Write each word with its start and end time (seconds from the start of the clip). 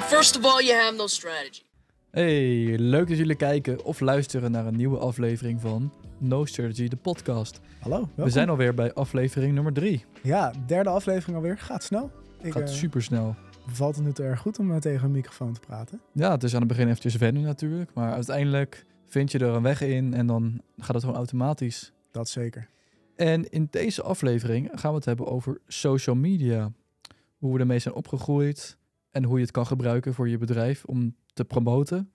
Well, 0.00 0.08
first 0.08 0.36
of 0.38 0.44
all, 0.44 0.64
you 0.64 0.78
have 0.80 0.96
no 0.96 1.06
strategy. 1.06 1.62
Hey, 2.10 2.78
leuk 2.78 3.08
dat 3.08 3.16
jullie 3.16 3.36
kijken 3.36 3.84
of 3.84 4.00
luisteren 4.00 4.50
naar 4.50 4.66
een 4.66 4.76
nieuwe 4.76 4.98
aflevering 4.98 5.60
van 5.60 5.92
No 6.18 6.44
Strategy, 6.44 6.88
de 6.88 6.96
podcast. 6.96 7.60
Hallo, 7.80 7.96
welkom. 7.96 8.24
We 8.24 8.30
zijn 8.30 8.48
alweer 8.48 8.74
bij 8.74 8.92
aflevering 8.92 9.54
nummer 9.54 9.72
drie. 9.72 10.04
Ja, 10.22 10.52
derde 10.66 10.90
aflevering 10.90 11.36
alweer. 11.36 11.58
Gaat 11.58 11.82
snel. 11.82 12.10
Ik, 12.42 12.52
Gaat 12.52 12.62
eh, 12.62 12.74
super 12.74 13.02
snel. 13.02 13.34
Valt 13.66 13.96
het 13.96 14.04
nu 14.04 14.12
te 14.12 14.22
erg 14.22 14.40
goed 14.40 14.58
om 14.58 14.72
eh, 14.72 14.76
tegen 14.76 15.04
een 15.04 15.10
microfoon 15.10 15.52
te 15.52 15.60
praten? 15.60 16.00
Ja, 16.12 16.30
het 16.30 16.42
is 16.42 16.52
aan 16.54 16.60
het 16.60 16.68
begin 16.68 16.86
eventjes 16.86 17.16
wennen 17.16 17.42
natuurlijk, 17.42 17.90
maar 17.94 18.12
uiteindelijk 18.12 18.84
vind 19.06 19.32
je 19.32 19.38
er 19.38 19.54
een 19.54 19.62
weg 19.62 19.80
in 19.80 20.14
en 20.14 20.26
dan 20.26 20.62
gaat 20.78 20.94
het 20.94 21.02
gewoon 21.02 21.18
automatisch. 21.18 21.92
Dat 22.10 22.28
zeker. 22.28 22.68
En 23.16 23.50
in 23.50 23.68
deze 23.70 24.02
aflevering 24.02 24.70
gaan 24.74 24.90
we 24.90 24.96
het 24.96 25.04
hebben 25.04 25.26
over 25.26 25.60
social 25.66 26.16
media. 26.16 26.72
Hoe 27.38 27.54
we 27.54 27.60
ermee 27.60 27.78
zijn 27.78 27.94
opgegroeid 27.94 28.78
en 29.10 29.24
hoe 29.24 29.36
je 29.36 29.42
het 29.42 29.52
kan 29.52 29.66
gebruiken 29.66 30.14
voor 30.14 30.28
je 30.28 30.38
bedrijf 30.38 30.84
om 30.84 31.16
te 31.32 31.44
promoten. 31.44 32.12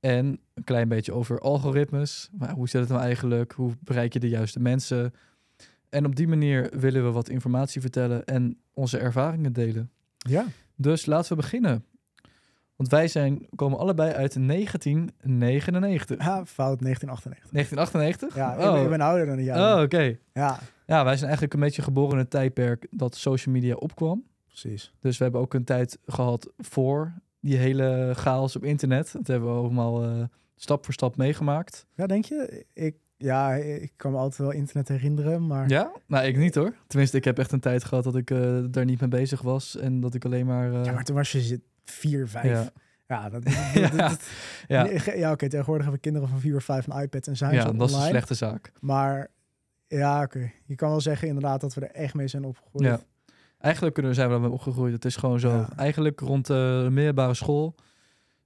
En 0.00 0.40
een 0.54 0.64
klein 0.64 0.88
beetje 0.88 1.12
over 1.12 1.40
algoritmes. 1.40 2.30
Maar 2.32 2.50
hoe 2.50 2.68
zit 2.68 2.80
het 2.80 2.90
nou 2.90 3.02
eigenlijk? 3.02 3.52
Hoe 3.52 3.72
bereik 3.80 4.12
je 4.12 4.20
de 4.20 4.28
juiste 4.28 4.60
mensen? 4.60 5.14
En 5.88 6.04
op 6.04 6.16
die 6.16 6.28
manier 6.28 6.70
willen 6.78 7.04
we 7.04 7.10
wat 7.10 7.28
informatie 7.28 7.80
vertellen 7.80 8.24
en 8.24 8.58
onze 8.74 8.98
ervaringen 8.98 9.52
delen. 9.52 9.90
Ja, 10.16 10.44
Dus 10.76 11.06
laten 11.06 11.28
we 11.28 11.36
beginnen. 11.42 11.84
Want 12.76 12.90
wij 12.90 13.08
zijn, 13.08 13.46
komen 13.54 13.78
allebei 13.78 14.12
uit 14.12 14.46
1999. 14.46 16.18
ja 16.18 16.44
fout 16.44 16.80
1998. 16.80 17.50
1998? 17.50 18.34
Ja, 18.34 18.54
ik, 18.54 18.60
oh. 18.60 18.72
ben, 18.72 18.82
ik 18.82 18.88
ben 18.88 19.00
ouder 19.00 19.26
dan 19.26 19.42
jij. 19.42 19.72
Oh, 19.72 19.80
oké. 19.82 20.16
Ja, 20.32 20.58
Ja, 20.86 21.04
wij 21.04 21.14
zijn 21.14 21.24
eigenlijk 21.24 21.54
een 21.54 21.60
beetje 21.60 21.82
geboren 21.82 22.12
in 22.12 22.18
het 22.18 22.30
tijdperk 22.30 22.86
dat 22.90 23.16
social 23.16 23.54
media 23.54 23.74
opkwam. 23.74 24.24
Precies. 24.60 24.92
Dus 25.00 25.16
we 25.18 25.22
hebben 25.24 25.40
ook 25.42 25.54
een 25.54 25.64
tijd 25.64 25.98
gehad 26.06 26.52
voor 26.58 27.12
die 27.40 27.56
hele 27.56 28.12
chaos 28.14 28.56
op 28.56 28.64
internet. 28.64 29.12
Dat 29.12 29.26
hebben 29.26 29.52
we 29.54 29.58
allemaal 29.60 30.04
eh, 30.04 30.22
stap 30.56 30.84
voor 30.84 30.94
stap 30.94 31.16
meegemaakt. 31.16 31.86
Ja, 31.94 32.06
denk 32.06 32.24
je? 32.24 32.64
Ik, 32.72 32.96
ja, 33.16 33.54
ik 33.54 33.92
kan 33.96 34.12
me 34.12 34.18
altijd 34.18 34.40
wel 34.40 34.50
internet 34.50 34.88
herinneren, 34.88 35.46
maar... 35.46 35.68
Ja? 35.68 35.92
Nou, 36.06 36.26
ik 36.26 36.36
niet 36.36 36.54
hoor. 36.54 36.74
Tenminste, 36.86 37.16
ik 37.16 37.24
heb 37.24 37.38
echt 37.38 37.52
een 37.52 37.60
tijd 37.60 37.84
gehad 37.84 38.04
dat 38.04 38.16
ik 38.16 38.30
eh, 38.30 38.58
daar 38.70 38.84
niet 38.84 39.00
mee 39.00 39.08
bezig 39.08 39.42
was. 39.42 39.76
En 39.76 40.00
dat 40.00 40.14
ik 40.14 40.24
alleen 40.24 40.46
maar... 40.46 40.72
eh, 40.74 40.84
Ja, 40.84 40.92
maar 40.92 41.04
toen 41.04 41.16
was 41.16 41.32
je 41.32 41.60
vier, 41.84 42.28
vijf. 42.28 42.44
ja. 42.46 42.70
Ja, 43.08 43.28
dat, 43.28 43.42
Ja, 43.74 43.88
dat- 43.88 44.28
ja. 44.68 44.88
ja 45.14 45.32
oké, 45.32 45.48
tegenwoordig 45.48 45.82
hebben 45.84 46.00
kinderen 46.02 46.28
van 46.28 46.40
vier 46.40 46.56
of 46.56 46.64
vijf 46.64 46.86
een 46.86 47.02
iPad 47.02 47.26
en 47.26 47.36
zijn 47.36 47.54
ja, 47.54 47.60
ze 47.60 47.66
dat 47.66 47.74
is 47.74 47.80
een 47.80 47.86
online. 47.88 48.08
slechte 48.10 48.34
zaak. 48.34 48.72
Maar 48.80 49.28
ja, 49.86 50.22
oké. 50.22 50.50
Je 50.64 50.74
kan 50.74 50.90
wel 50.90 51.00
zeggen 51.00 51.28
inderdaad 51.28 51.60
dat 51.60 51.74
we 51.74 51.80
er 51.80 51.90
echt 51.90 52.14
mee 52.14 52.28
zijn 52.28 52.44
opgegroeid. 52.44 52.86
Ja. 52.86 53.00
Eigenlijk 53.66 53.94
kunnen 53.94 54.12
we, 54.12 54.18
zijn 54.18 54.28
we 54.28 54.34
daarmee 54.34 54.52
opgegroeid. 54.52 54.92
Het 54.92 55.04
is 55.04 55.16
gewoon 55.16 55.40
zo. 55.40 55.48
Ja. 55.48 55.68
Eigenlijk 55.76 56.20
rond 56.20 56.46
de 56.46 56.88
middelbare 56.90 57.34
school 57.34 57.74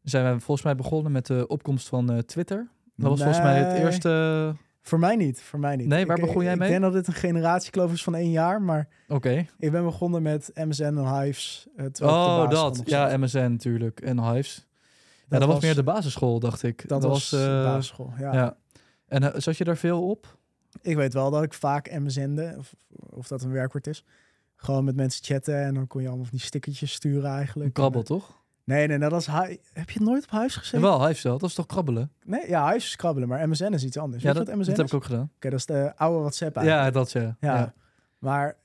zijn 0.02 0.34
we 0.34 0.40
volgens 0.40 0.62
mij 0.66 0.74
begonnen 0.74 1.12
met 1.12 1.26
de 1.26 1.46
opkomst 1.46 1.88
van 1.88 2.10
eh, 2.12 2.18
Twitter. 2.18 2.68
Dat 2.96 3.08
was 3.10 3.18
volgens 3.22 3.42
mij 3.44 3.58
het 3.58 3.78
eerste... 3.78 4.54
Voor 4.82 4.98
mij 4.98 5.16
niet, 5.16 5.40
voor 5.42 5.58
mij 5.58 5.76
niet. 5.76 5.86
Nee, 5.86 6.06
waar 6.06 6.18
Ik- 6.18 6.24
begon 6.24 6.44
jij 6.44 6.56
mee? 6.56 6.68
Ik 6.68 6.80
denk 6.80 6.92
dat 6.92 7.04
dit 7.04 7.06
een 7.14 7.20
generatiekloof 7.20 7.92
is 7.92 8.02
van 8.02 8.14
één 8.14 8.30
jaar, 8.30 8.62
maar 8.62 8.88
Oké. 9.08 9.46
ik 9.58 9.70
ben 9.70 9.84
begonnen 9.84 10.22
met 10.22 10.50
MSN 10.54 10.82
en 10.82 11.20
Hives. 11.22 11.66
eh, 11.76 11.86
Oh, 12.02 12.50
dat. 12.50 12.82
Ja. 12.84 13.16
MSN 13.16 13.38
natuurlijk. 13.38 14.00
En 14.00 14.32
Hives. 14.32 14.66
Ja, 15.28 15.38
dat, 15.38 15.48
was 15.48 15.62
meer 15.62 15.74
de 15.74 15.82
basisschool, 15.82 16.38
dacht 16.40 16.62
ik. 16.62 16.88
Dat, 16.88 17.02
was, 17.02 17.32
eh, 17.32 17.40
de 17.40 17.62
basisschool, 17.64 18.12
ja. 18.18 18.32
ja. 18.32 18.56
En 19.06 19.32
eh, 19.34 19.40
zat 19.40 19.56
je 19.56 19.64
daar 19.64 19.76
veel 19.76 20.08
op? 20.08 20.38
Ik 20.82 20.96
weet 20.96 21.12
wel 21.14 21.30
dat 21.30 21.42
ik 21.42 21.54
vaak 21.54 21.98
MSN'de, 21.98 22.54
of, 22.58 22.74
of 23.10 23.28
dat 23.28 23.42
een 23.42 23.52
werkwoord 23.52 23.86
is. 23.86 24.04
Gewoon 24.62 24.84
met 24.84 24.96
mensen 24.96 25.24
chatten 25.24 25.62
en 25.62 25.74
dan 25.74 25.86
kon 25.86 26.00
je 26.02 26.06
allemaal 26.08 26.26
van 26.26 26.36
die 26.36 26.46
stickertjes 26.46 26.92
sturen 26.92 27.30
eigenlijk. 27.30 27.72
Krabbel, 27.74 28.00
En, 28.00 28.06
toch? 28.06 28.28
eh, 28.28 28.34
Nee, 28.64 28.86
nee, 28.86 28.98
dat 28.98 29.10
was... 29.10 29.26
Hi- 29.26 29.56
Heb 29.72 29.90
je 29.90 29.98
het 29.98 30.08
nooit 30.08 30.24
op 30.24 30.30
Hives 30.30 30.56
gezeten? 30.56 30.80
Wel, 30.80 31.06
Hives 31.06 31.22
wel. 31.22 31.38
Dat 31.38 31.48
is 31.48 31.54
toch 31.54 31.66
krabbelen? 31.66 32.12
Nee, 32.24 32.48
ja, 32.48 32.66
Hives 32.66 32.84
is 32.84 32.96
krabbelen, 32.96 33.28
maar 33.28 33.48
MSN 33.48 33.72
is 33.72 33.84
iets 33.84 33.96
anders. 33.96 34.22
ja, 34.22 34.32
Weet 34.32 34.46
dat, 34.46 34.54
MSN 34.56 34.68
dat 34.68 34.76
heb 34.76 34.86
ik 34.86 34.94
ook 34.94 35.04
gedaan. 35.04 35.30
Oké, 35.36 35.50
dat 35.50 35.58
is 35.58 35.66
de 35.66 35.92
oude 35.96 36.18
WhatsApp 36.20 36.56
eigenlijk. 36.56 36.86
Ja, 36.94 37.00
dat 37.00 37.12
ja. 37.12 37.36
Ja. 37.40 37.56
ja. 37.58 37.74
Maar 38.18 38.56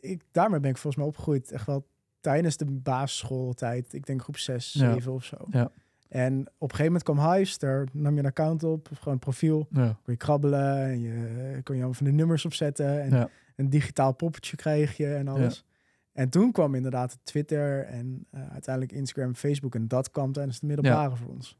ik, 0.00 0.22
daarmee 0.32 0.60
ben 0.60 0.70
ik 0.70 0.76
volgens 0.76 0.96
mij 0.96 1.06
opgegroeid. 1.06 1.52
Echt 1.52 1.66
wel 1.66 1.86
tijdens 2.20 2.56
de 2.56 2.64
basisschooltijd. 2.64 3.92
Ik 3.92 4.06
denk 4.06 4.22
groep 4.22 4.36
6, 4.38 4.72
Ja. 4.72 4.92
7 4.92 5.12
of 5.12 5.24
zo. 5.24 5.36
Ja. 5.50 5.70
En 6.08 6.40
op 6.40 6.70
een 6.70 6.76
gegeven 6.76 6.84
moment 6.84 7.02
kwam 7.02 7.32
Hives. 7.32 7.58
Daar 7.58 7.86
nam 7.92 8.12
je 8.14 8.18
een 8.18 8.26
account 8.26 8.62
op. 8.64 8.88
Of 8.92 8.98
gewoon 8.98 9.14
een 9.14 9.20
profiel. 9.20 9.66
Ja. 9.70 9.86
Kon 9.86 10.12
je 10.12 10.16
krabbelen. 10.16 10.82
En 10.82 11.00
je 11.00 11.60
kon 11.62 11.74
je 11.74 11.80
allemaal 11.82 11.92
van 11.92 12.06
de 12.06 12.12
nummers 12.12 12.44
opzetten. 12.44 13.02
En 13.02 13.10
Ja. 13.10 13.28
Een 13.58 13.70
digitaal 13.70 14.12
poppetje 14.12 14.56
kreeg 14.56 14.96
je 14.96 15.14
en 15.14 15.28
alles. 15.28 15.64
En 16.12 16.28
toen 16.28 16.52
kwam 16.52 16.74
inderdaad 16.74 17.18
Twitter 17.22 17.84
en 17.84 18.26
eh, 18.30 18.40
uiteindelijk 18.52 18.94
Instagram, 18.94 19.34
Facebook. 19.34 19.74
En 19.74 19.88
dat 19.88 20.10
kwam 20.10 20.32
tijdens 20.32 20.60
de 20.60 20.66
middelbare 20.66 21.16
voor 21.16 21.28
ons. 21.28 21.58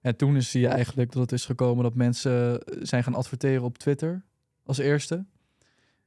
En 0.00 0.16
toen 0.16 0.36
is 0.36 0.50
zie 0.50 0.60
je 0.60 0.68
eigenlijk 0.68 1.12
dat 1.12 1.22
het 1.22 1.32
is 1.32 1.44
gekomen 1.44 1.82
dat 1.82 1.94
mensen 1.94 2.62
eh, 2.62 2.78
zijn 2.82 3.04
gaan 3.04 3.14
adverteren 3.14 3.62
op 3.62 3.78
Twitter 3.78 4.24
als 4.64 4.78
eerste. 4.78 5.24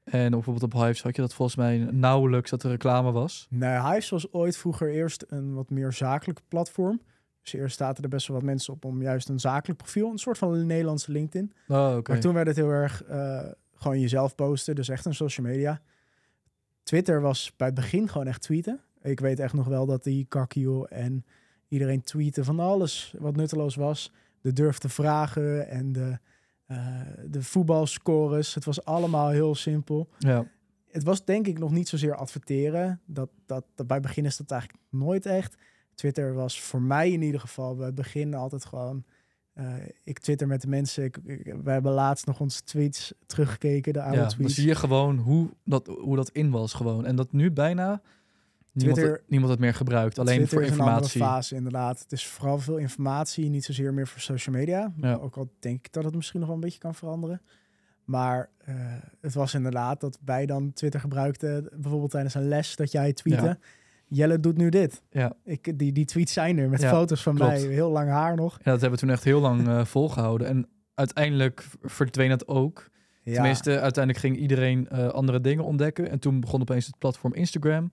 En 0.04 0.32
bijvoorbeeld 0.32 0.74
op 0.74 0.82
Hives 0.82 1.04
had 1.04 1.16
je 1.16 1.22
dat 1.22 1.34
volgens 1.34 1.58
mij 1.58 1.78
nauwelijks 1.78 2.50
dat 2.50 2.64
er 2.64 2.70
reclame 2.70 3.12
was. 3.12 3.48
Nee, 3.50 3.82
Hives 3.82 4.10
was 4.10 4.34
ooit 4.34 4.58
vroeger 4.58 4.92
eerst 4.92 5.26
een 5.28 5.54
wat 5.54 5.70
meer 5.70 5.94
zakelijk 5.94 6.40
platform. 6.48 7.02
Dus 7.42 7.54
eerst 7.54 7.78
zaten 7.78 8.04
er 8.04 8.10
best 8.10 8.28
wel 8.28 8.38
wat 8.38 8.46
mensen 8.46 8.74
op 8.74 8.86
om 8.86 9.02
juist 9.02 9.30
een 9.30 9.40
zakelijk 9.40 9.80
profiel, 9.80 10.12
een 10.12 10.18
soort 10.18 10.38
van 10.38 10.54
een 10.54 10.66
Nederlandse 10.66 11.12
LinkedIn. 11.12 11.54
Oh, 11.68 11.96
oké. 11.98 12.12
Maar 12.12 12.20
toen 12.20 12.34
werd 12.34 12.48
het 12.48 12.56
heel 12.56 12.70
erg 12.70 13.04
eh, 13.04 13.46
gewoon 13.78 14.00
jezelf 14.00 14.36
posten, 14.36 14.76
dus 14.76 14.90
echt 14.90 15.06
een 15.06 15.16
social 15.16 15.48
media. 15.48 15.82
Twitter 16.84 17.22
was 17.22 17.54
bij 17.58 17.68
het 17.68 17.76
begin 17.76 18.10
gewoon 18.10 18.28
echt 18.28 18.42
tweeten. 18.42 18.80
Ik 19.02 19.20
weet 19.20 19.40
echt 19.40 19.54
nog 19.54 19.68
wel 19.68 19.86
dat 19.86 20.04
die 20.04 20.26
Kakio 20.26 20.84
en 20.86 21.26
iedereen 21.68 22.02
tweeten 22.02 22.46
van 22.46 22.60
alles 22.60 23.14
wat 23.18 23.36
nutteloos 23.36 23.76
was. 23.76 24.12
De 24.42 24.54
durf 24.54 24.78
te 24.78 24.90
vragen 24.90 25.68
en 25.70 25.92
de, 25.92 26.20
eh, 26.66 27.02
de 27.26 27.44
voetbalscores. 27.44 28.54
Het 28.54 28.66
was 28.66 28.86
allemaal 28.86 29.30
heel 29.30 29.56
simpel 29.56 30.10
Ja. 30.20 30.46
het 30.92 31.04
was 31.04 31.26
denk 31.26 31.48
ik 31.48 31.60
nog 31.60 31.72
niet 31.72 31.88
zozeer 31.88 32.16
adverteren. 32.16 33.02
Dat, 33.06 33.30
dat, 33.46 33.66
dat 33.76 33.88
bij 33.88 33.98
het 33.98 34.06
begin 34.06 34.26
is 34.26 34.38
dat 34.38 34.52
eigenlijk 34.52 34.84
nooit 34.90 35.26
echt. 35.26 35.56
Twitter 35.96 36.34
was 36.34 36.62
voor 36.62 36.82
mij 36.82 37.12
in 37.12 37.22
ieder 37.22 37.40
geval 37.40 37.76
bij 37.76 37.86
het 37.86 37.96
begin 37.96 38.34
altijd 38.34 38.66
gewoon... 38.66 39.04
eh, 39.58 39.74
ik 40.04 40.20
twitter 40.20 40.48
met 40.48 40.62
de 40.62 40.68
mensen. 40.68 41.04
Ik, 41.04 41.18
ik- 41.26 41.56
we 41.64 41.72
hebben 41.72 41.92
laatst 41.92 42.26
nog 42.26 42.40
onze 42.40 42.64
tweets 42.64 43.14
teruggekeken, 43.26 43.94
de 43.94 44.02
oude 44.02 44.16
ja, 44.16 44.22
dan 44.22 44.32
tweets. 44.32 44.54
zie 44.56 44.68
je 44.68 44.76
gewoon 44.76 45.18
hoe 45.18 45.50
dat, 45.64 45.88
hoe 45.88 46.16
dat 46.16 46.30
in 46.30 46.50
was 46.50 46.74
gewoon. 46.74 47.06
En 47.06 47.16
dat 47.16 47.32
nu 47.32 47.52
bijna 47.52 48.02
niemand, 48.72 48.98
het, 49.02 49.22
niemand 49.28 49.52
het 49.52 49.60
meer 49.60 49.74
gebruikt. 49.74 50.20
Alleen 50.20 50.36
Twitter 50.36 50.58
voor 50.58 50.68
is 50.68 50.74
een 50.74 50.80
andere 50.80 51.02
informatie. 51.02 51.22
fase 51.22 51.56
inderdaad. 51.56 52.00
Het 52.00 52.12
is 52.12 52.28
vooral 52.28 52.60
veel 52.60 52.78
informatie, 52.78 53.50
niet 53.50 53.66
zozeer 53.66 53.94
meer 53.94 54.08
voor 54.08 54.22
social 54.22 54.56
media. 54.56 54.94
Ja. 55.02 55.14
Ook 55.14 55.38
al 55.38 55.50
denk 55.60 55.86
ik 55.86 55.94
dat 55.94 56.04
het 56.04 56.16
misschien 56.16 56.40
nog 56.40 56.48
wel 56.48 56.58
een 56.58 56.64
beetje 56.64 56.80
kan 56.80 56.96
veranderen. 56.96 57.42
Maar 58.04 58.50
eh, 58.58 58.76
het 59.22 59.34
was 59.34 59.54
inderdaad 59.54 60.02
dat 60.02 60.20
wij 60.26 60.46
dan 60.46 60.74
Twitter 60.74 61.00
gebruikten, 61.00 61.70
bijvoorbeeld 61.74 62.12
tijdens 62.12 62.34
een 62.34 62.48
les, 62.48 62.76
dat 62.76 62.92
jij 62.92 63.14
tweette. 63.14 63.46
Ja. 63.46 63.58
Jelle 64.08 64.40
doet 64.40 64.58
nu 64.58 64.70
dit. 64.70 65.02
Ja. 65.10 65.34
Ik, 65.44 65.80
die, 65.80 65.92
die 65.92 66.06
tweets 66.06 66.34
zijn 66.34 66.58
er 66.58 66.70
met 66.70 66.82
Ja, 66.82 66.90
foto's 66.90 67.24
van 67.24 67.36
klopt. 67.36 67.52
mij, 67.52 67.62
heel 67.62 67.92
lang 67.92 68.10
haar 68.10 68.36
nog. 68.36 68.52
Ja, 68.58 68.72
dat 68.72 68.82
hebben 68.82 69.00
we 69.00 69.06
toen 69.06 69.14
echt 69.16 69.24
heel 69.24 69.40
lang 69.42 69.68
eh, 69.68 69.86
volgehouden. 69.86 70.48
En 70.48 70.68
uiteindelijk 70.94 71.66
verdween 71.82 72.30
het 72.30 72.48
ook. 72.48 72.90
Ja, 73.24 73.34
Tenminste, 73.34 73.80
uiteindelijk 73.80 74.26
ging 74.26 74.38
iedereen 74.38 74.88
eh, 74.90 75.08
andere 75.08 75.42
dingen 75.42 75.64
ontdekken. 75.64 76.10
En 76.10 76.20
toen 76.20 76.40
begon 76.40 76.62
opeens 76.62 76.86
het 76.86 76.98
platform 76.98 77.34
Instagram. 77.34 77.92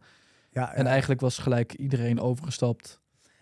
ja, 0.50 0.72
En 0.74 0.86
eigenlijk 0.86 1.20
was 1.20 1.38
gelijk 1.38 1.72
iedereen 1.74 2.20
overgestapt. 2.20 3.00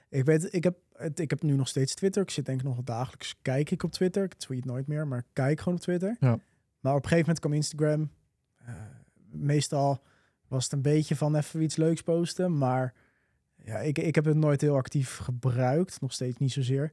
ik 0.09 0.25
weet, 0.25 0.55
ik 0.55 0.65
heb, 0.65 0.77
ik 1.15 1.31
heb 1.31 1.43
nu 1.43 1.57
nog 1.57 1.69
steeds 1.69 1.95
Twitter. 1.95 2.23
Ik 2.23 2.31
zit 2.31 2.47
denk 2.47 2.61
ik 2.61 2.67
nog 2.67 2.83
dagelijks, 2.85 3.35
kijk 3.43 3.71
ik 3.71 3.83
op 3.83 3.91
Twitter. 3.93 4.25
Ik 4.25 4.35
tweet 4.35 4.65
nooit 4.65 4.87
meer, 4.87 5.07
maar 5.07 5.25
kijk 5.33 5.59
gewoon 5.59 5.75
op 5.75 5.81
Twitter. 5.81 6.17
Ja. 6.21 6.39
Maar 6.81 6.95
op 6.95 7.03
een 7.03 7.09
gegeven 7.09 7.19
moment 7.19 7.39
kwam 7.41 7.53
Instagram. 7.53 8.11
Eh, 8.57 8.75
meestal 9.31 10.03
was 10.53 10.65
het 10.65 10.73
een 10.73 10.83
beetje 10.83 11.17
van 11.17 11.37
even 11.37 11.63
iets 11.63 11.77
leuks 11.77 12.03
posten, 12.03 12.59
maar 12.59 12.95
ja, 13.65 13.79
ik, 13.79 13.99
ik 13.99 14.15
heb 14.15 14.25
het 14.25 14.37
nooit 14.37 14.61
heel 14.61 14.77
actief 14.77 15.17
gebruikt, 15.17 16.01
nog 16.01 16.13
steeds 16.13 16.39
niet 16.39 16.53
zozeer. 16.53 16.93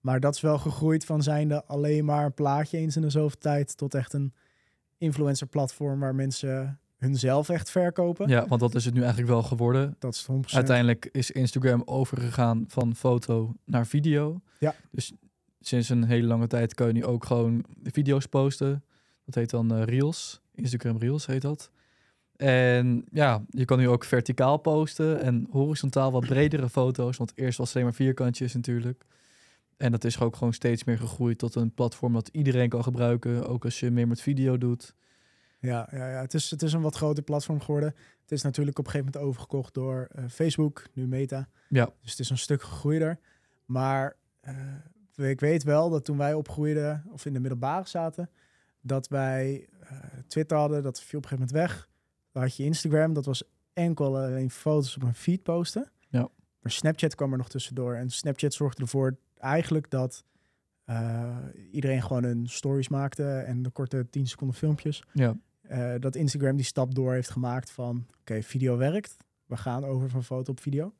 Maar 0.00 0.20
dat 0.20 0.34
is 0.34 0.40
wel 0.40 0.58
gegroeid 0.58 1.04
van 1.04 1.22
zijnde 1.22 1.64
alleen 1.64 2.04
maar 2.04 2.24
een 2.24 2.34
plaatje 2.34 2.78
eens 2.78 2.96
in 2.96 3.02
de 3.02 3.10
zoveel 3.10 3.38
tijd 3.38 3.76
tot 3.76 3.94
echt 3.94 4.12
een 4.12 4.34
influencer 4.98 5.46
platform 5.46 6.00
waar 6.00 6.14
mensen 6.14 6.80
hunzelf 6.96 7.48
echt 7.48 7.70
verkopen. 7.70 8.28
Ja, 8.28 8.46
want 8.46 8.60
dat 8.60 8.74
is 8.74 8.84
het 8.84 8.94
nu 8.94 9.00
eigenlijk 9.00 9.30
wel 9.30 9.42
geworden. 9.42 9.96
Dat 9.98 10.14
is 10.14 10.26
100%. 10.32 10.34
Uiteindelijk 10.54 11.08
is 11.12 11.30
Instagram 11.30 11.82
overgegaan 11.84 12.64
van 12.68 12.96
foto 12.96 13.54
naar 13.64 13.86
video. 13.86 14.40
Ja. 14.58 14.74
Dus 14.90 15.12
sinds 15.60 15.88
een 15.88 16.04
hele 16.04 16.26
lange 16.26 16.46
tijd 16.46 16.74
kun 16.74 16.86
je 16.86 16.92
nu 16.92 17.04
ook 17.04 17.24
gewoon 17.24 17.64
video's 17.82 18.26
posten. 18.26 18.84
Dat 19.24 19.34
heet 19.34 19.50
dan 19.50 19.74
eh, 19.74 19.82
Reels. 19.84 20.40
Instagram 20.54 20.98
Reels 20.98 21.26
heet 21.26 21.42
dat. 21.42 21.70
En 22.40 23.04
ja, 23.12 23.44
je 23.48 23.64
kan 23.64 23.78
nu 23.78 23.88
ook 23.88 24.04
verticaal 24.04 24.56
posten 24.56 25.20
en 25.20 25.46
horizontaal 25.50 26.12
wat 26.12 26.26
bredere 26.26 26.68
foto's. 26.68 27.16
Want 27.16 27.32
eerst 27.34 27.58
was 27.58 27.66
het 27.66 27.76
alleen 27.76 27.88
maar 27.88 27.96
vierkantjes 27.96 28.54
natuurlijk. 28.54 29.04
En 29.76 29.90
dat 29.90 30.04
is 30.04 30.20
ook 30.20 30.36
gewoon 30.36 30.52
steeds 30.52 30.84
meer 30.84 30.98
gegroeid 30.98 31.38
tot 31.38 31.54
een 31.54 31.74
platform 31.74 32.12
dat 32.12 32.28
iedereen 32.28 32.68
kan 32.68 32.82
gebruiken. 32.82 33.48
Ook 33.48 33.64
als 33.64 33.80
je 33.80 33.90
meer 33.90 34.08
met 34.08 34.20
video 34.20 34.58
doet. 34.58 34.94
Ja, 35.58 35.88
ja, 35.90 36.10
ja. 36.10 36.20
Het, 36.20 36.34
is, 36.34 36.50
het 36.50 36.62
is 36.62 36.72
een 36.72 36.80
wat 36.80 36.96
groter 36.96 37.22
platform 37.22 37.60
geworden. 37.60 37.94
Het 38.22 38.32
is 38.32 38.42
natuurlijk 38.42 38.78
op 38.78 38.84
een 38.84 38.90
gegeven 38.90 39.12
moment 39.12 39.30
overgekocht 39.30 39.74
door 39.74 40.08
eh, 40.12 40.24
Facebook, 40.28 40.84
nu 40.92 41.06
Meta. 41.06 41.48
Ja. 41.68 41.84
Dus 42.02 42.10
het 42.10 42.20
is 42.20 42.30
een 42.30 42.38
stuk 42.38 42.62
gegroeider. 42.62 43.18
Maar 43.64 44.16
eh, 44.40 45.28
ik 45.30 45.40
weet 45.40 45.62
wel 45.62 45.90
dat 45.90 46.04
toen 46.04 46.16
wij 46.16 46.34
opgroeiden, 46.34 47.04
of 47.12 47.26
in 47.26 47.32
de 47.32 47.40
middelbare 47.40 47.88
zaten, 47.88 48.30
dat 48.80 49.08
wij 49.08 49.68
eh, 49.80 49.96
Twitter 50.26 50.56
hadden, 50.56 50.82
dat 50.82 51.00
viel 51.00 51.18
op 51.18 51.24
een 51.24 51.30
gegeven 51.30 51.54
moment 51.56 51.72
weg. 51.72 51.88
Dan 52.32 52.42
had 52.42 52.56
je 52.56 52.64
Instagram, 52.64 53.12
dat 53.12 53.24
was 53.24 53.42
enkel 53.72 54.16
alleen 54.16 54.50
foto's 54.50 54.96
op 54.96 55.02
een 55.02 55.14
feed 55.14 55.42
posten. 55.42 55.90
Ja. 56.08 56.28
Maar 56.60 56.72
Snapchat 56.72 57.14
kwam 57.14 57.32
er 57.32 57.38
nog 57.38 57.48
tussendoor. 57.48 57.94
En 57.94 58.10
Snapchat 58.10 58.54
zorgde 58.54 58.82
ervoor 58.82 59.16
eigenlijk 59.38 59.90
dat 59.90 60.24
eh, 60.84 61.36
iedereen 61.70 62.02
gewoon 62.02 62.24
een 62.24 62.46
stories 62.48 62.88
maakte 62.88 63.38
en 63.38 63.62
de 63.62 63.70
korte 63.70 64.06
10 64.10 64.26
seconden 64.26 64.56
filmpjes. 64.56 65.02
Ja. 65.12 65.36
Eh, 65.62 65.94
dat 65.98 66.16
Instagram 66.16 66.56
die 66.56 66.64
stap 66.64 66.94
door 66.94 67.12
heeft 67.12 67.30
gemaakt 67.30 67.70
van 67.70 68.06
oké, 68.20 68.42
video 68.42 68.76
werkt. 68.76 69.16
We 69.46 69.56
gaan 69.56 69.84
over 69.84 70.10
van 70.10 70.24
foto 70.24 70.50
op 70.50 70.60
video. 70.60 70.94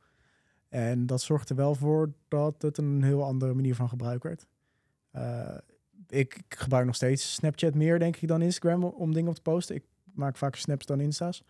En 0.69 1.07
dat 1.07 1.23
zorgt 1.23 1.51
er 1.51 1.57
wel 1.57 1.75
voor 1.75 2.13
dat 2.29 2.63
het 2.63 2.79
een 2.79 3.03
heel 3.03 3.25
andere 3.25 3.55
manier 3.55 3.75
van 3.75 3.89
gebruik 3.89 4.23
werd. 4.23 4.47
Eh, 5.11 5.57
ik, 6.09 6.35
ik 6.35 6.55
gebruik 6.59 6.87
nog 6.87 6.95
steeds 6.95 7.33
Snapchat 7.35 7.75
meer, 7.75 7.99
denk 7.99 8.17
ik, 8.17 8.29
dan 8.29 8.43
Instagram 8.43 8.85
om 8.85 9.13
dingen 9.13 9.29
op 9.29 9.35
te 9.35 9.43
posten. 9.43 9.75
Ik 9.75 9.85
maak 10.15 10.37
vaker 10.37 10.61
snaps 10.61 10.87
dan 10.87 11.01
Insta's. 11.01 11.43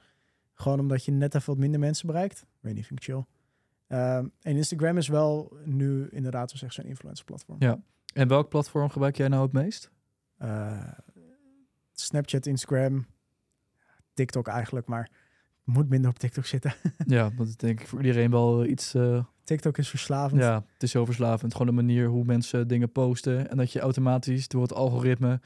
Gewoon 0.54 0.80
omdat 0.80 1.04
je 1.04 1.12
net 1.12 1.34
even 1.34 1.48
wat 1.48 1.58
minder 1.58 1.80
mensen 1.80 2.06
bereikt. 2.06 2.46
Weet 2.60 2.74
niet, 2.74 2.86
vind 2.86 2.98
ik 2.98 3.04
chill. 3.04 3.24
Ehm, 3.86 4.26
en 4.40 4.56
Instagram 4.56 4.96
is 4.96 5.08
wel 5.08 5.56
nu 5.64 6.08
inderdaad, 6.10 6.48
zoals 6.50 6.62
echt 6.64 6.74
zo'n 6.74 6.84
influencer 6.84 7.24
platform. 7.24 7.56
Ja. 7.60 7.80
En 8.14 8.28
welk 8.28 8.48
platform 8.48 8.88
gebruik 8.88 9.16
jij 9.16 9.28
nou 9.28 9.42
het 9.42 9.52
meest? 9.52 9.90
Eh, 10.36 10.92
Snapchat, 11.92 12.46
Instagram, 12.46 13.06
TikTok 14.14 14.46
eigenlijk, 14.48 14.86
maar 14.86 15.10
moet 15.64 15.88
minder 15.88 16.10
op 16.10 16.18
TikTok 16.18 16.46
zitten. 16.46 16.74
ja, 17.06 17.30
dat 17.36 17.58
denk 17.58 17.80
ik 17.80 17.86
voor 17.86 18.00
iedereen 18.00 18.30
wel 18.30 18.64
iets... 18.64 18.94
eh, 18.94 19.24
TikTok 19.44 19.78
is 19.78 19.88
verslavend. 19.88 20.40
ja, 20.40 20.64
het 20.72 20.82
is 20.82 20.90
zo 20.90 21.04
verslavend. 21.04 21.52
Gewoon 21.52 21.66
de 21.66 21.82
manier 21.82 22.06
hoe 22.06 22.24
mensen 22.24 22.68
dingen 22.68 22.92
posten. 22.92 23.50
En 23.50 23.56
dat 23.56 23.72
je 23.72 23.80
automatisch 23.80 24.48
door 24.48 24.62
het 24.62 24.72
algoritme 24.72 25.40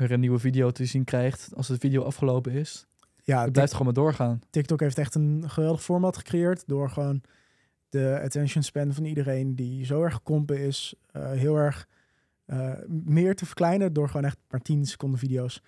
er 0.00 0.12
een 0.12 0.20
nieuwe 0.20 0.38
video 0.38 0.70
te 0.70 0.84
zien 0.84 1.04
krijgt 1.04 1.50
als 1.54 1.66
de 1.66 1.78
video 1.78 2.02
afgelopen 2.02 2.52
is. 2.52 2.86
ja 3.22 3.42
Het 3.42 3.52
blijft 3.52 3.70
gewoon 3.72 3.86
maar 3.86 4.02
doorgaan. 4.04 4.40
TikTok 4.50 4.80
heeft 4.80 4.98
echt 4.98 5.14
een 5.14 5.44
geweldig 5.46 5.82
format 5.82 6.16
gecreëerd 6.16 6.62
door 6.66 6.90
gewoon 6.90 7.22
de 7.88 8.20
attention 8.22 8.62
span 8.62 8.92
van 8.92 9.04
iedereen 9.04 9.54
die 9.54 9.84
zo 9.84 10.02
erg 10.02 10.14
gekrompen 10.14 10.58
is, 10.58 10.94
eh, 11.10 11.30
heel 11.30 11.56
erg 11.56 11.88
eh, 12.44 12.72
meer 12.88 13.34
te 13.34 13.46
verkleinen 13.46 13.92
door 13.92 14.06
gewoon 14.06 14.24
echt 14.24 14.38
maar 14.50 14.60
10 14.60 14.86
seconden 14.86 15.18
video's. 15.18 15.62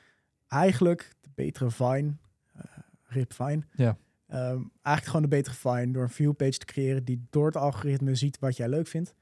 Eigenlijk 0.48 1.12
de 1.20 1.30
betere 1.34 1.70
Vine, 1.70 2.14
eh 2.52 2.62
Rip 3.02 3.32
Vine. 3.32 3.62
Ja. 3.72 3.96
Ehm, 4.26 4.62
eigenlijk 4.82 5.04
gewoon 5.04 5.22
de 5.22 5.28
betere 5.28 5.54
Vine 5.54 5.92
door 5.92 6.02
een 6.02 6.10
viewpage 6.10 6.58
te 6.58 6.64
creëren 6.64 7.04
die 7.04 7.26
door 7.30 7.46
het 7.46 7.56
algoritme 7.56 8.14
ziet 8.14 8.38
wat 8.38 8.56
jij 8.56 8.68
leuk 8.68 8.86
vindt. 8.86 9.14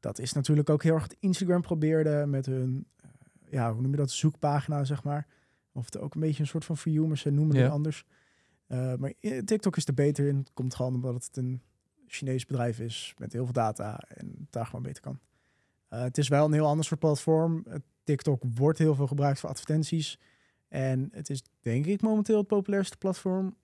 Dat 0.00 0.18
is 0.18 0.32
natuurlijk 0.32 0.70
ook 0.70 0.82
heel 0.82 0.94
erg 0.94 1.02
wat 1.02 1.16
Instagram 1.18 1.62
probeerde 1.62 2.24
met 2.26 2.46
hun, 2.46 2.86
ja, 3.50 3.72
hoe 3.72 3.82
noem 3.82 3.90
je 3.90 3.96
dat, 3.96 4.10
zoekpagina, 4.10 4.84
zeg 4.84 5.02
maar. 5.04 5.26
Of 5.72 5.84
het 5.84 5.98
ook 5.98 6.14
een 6.14 6.20
beetje 6.20 6.40
een 6.40 6.48
soort 6.48 6.64
van 6.64 6.76
for 6.76 6.92
you, 6.92 7.06
maar 7.06 7.18
ze 7.18 7.30
noemen 7.30 7.56
Ja. 7.56 7.62
het 7.62 7.72
anders. 7.72 8.04
Uh, 8.68 8.94
maar 8.94 9.12
eh, 9.20 9.38
TikTok 9.38 9.76
is 9.76 9.86
er 9.86 9.94
beter 9.94 10.26
in. 10.28 10.36
Het 10.36 10.52
komt 10.52 10.74
gewoon 10.74 10.94
omdat 10.94 11.24
het 11.24 11.36
een 11.36 11.62
Chinees 12.06 12.46
bedrijf 12.46 12.80
is 12.80 13.14
met 13.18 13.32
heel 13.32 13.44
veel 13.44 13.52
data 13.52 13.98
en 13.98 14.26
het 14.38 14.52
daar 14.52 14.66
gewoon 14.66 14.82
beter 14.82 15.02
kan. 15.02 15.18
Uh, 15.90 16.00
het 16.02 16.18
is 16.18 16.28
wel 16.28 16.44
een 16.44 16.52
heel 16.52 16.66
ander 16.66 16.84
soort 16.84 17.00
platform. 17.00 17.64
TikTok 18.04 18.42
wordt 18.54 18.78
heel 18.78 18.94
veel 18.94 19.06
gebruikt 19.06 19.40
voor 19.40 19.48
advertenties. 19.48 20.18
En 20.68 21.08
het 21.12 21.30
is 21.30 21.42
denk 21.60 21.86
ik 21.86 22.02
momenteel 22.02 22.38
het 22.38 22.46
populairste 22.46 22.96
platform. 22.96 23.56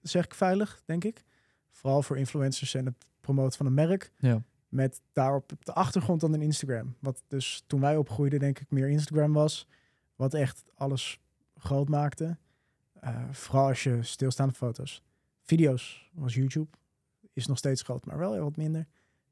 Zeg 0.00 0.24
ik 0.24 0.34
veilig, 0.34 0.82
denk 0.84 1.04
ik. 1.04 1.24
Vooral 1.70 2.02
voor 2.02 2.18
influencers 2.18 2.74
en 2.74 2.84
het 2.86 3.06
promoten 3.20 3.56
van 3.56 3.66
een 3.66 3.74
merk. 3.74 4.12
Ja. 4.18 4.42
Met 4.74 5.00
daarop 5.12 5.52
op 5.52 5.64
de 5.64 5.72
achtergrond 5.72 6.20
dan 6.20 6.32
een 6.32 6.42
Instagram. 6.42 6.94
Wat 7.00 7.22
dus 7.28 7.64
toen 7.66 7.80
wij 7.80 7.96
opgroeiden 7.96 8.38
denk 8.38 8.58
ik 8.58 8.70
meer 8.70 8.88
Instagram 8.88 9.32
was. 9.32 9.66
Wat 10.16 10.34
echt 10.34 10.70
alles 10.74 11.20
groot 11.56 11.88
maakte. 11.88 12.36
Uh, 13.04 13.24
vooral 13.30 13.66
als 13.66 13.82
je 13.82 14.02
stilstaande 14.02 14.54
foto's. 14.54 15.02
Video's 15.42 16.10
was 16.12 16.34
YouTube. 16.34 16.68
Is 17.32 17.46
nog 17.46 17.58
steeds 17.58 17.82
groot, 17.82 18.04
maar 18.04 18.18
wel 18.18 18.32
heel 18.32 18.42
wat 18.42 18.56
minder. 18.56 18.86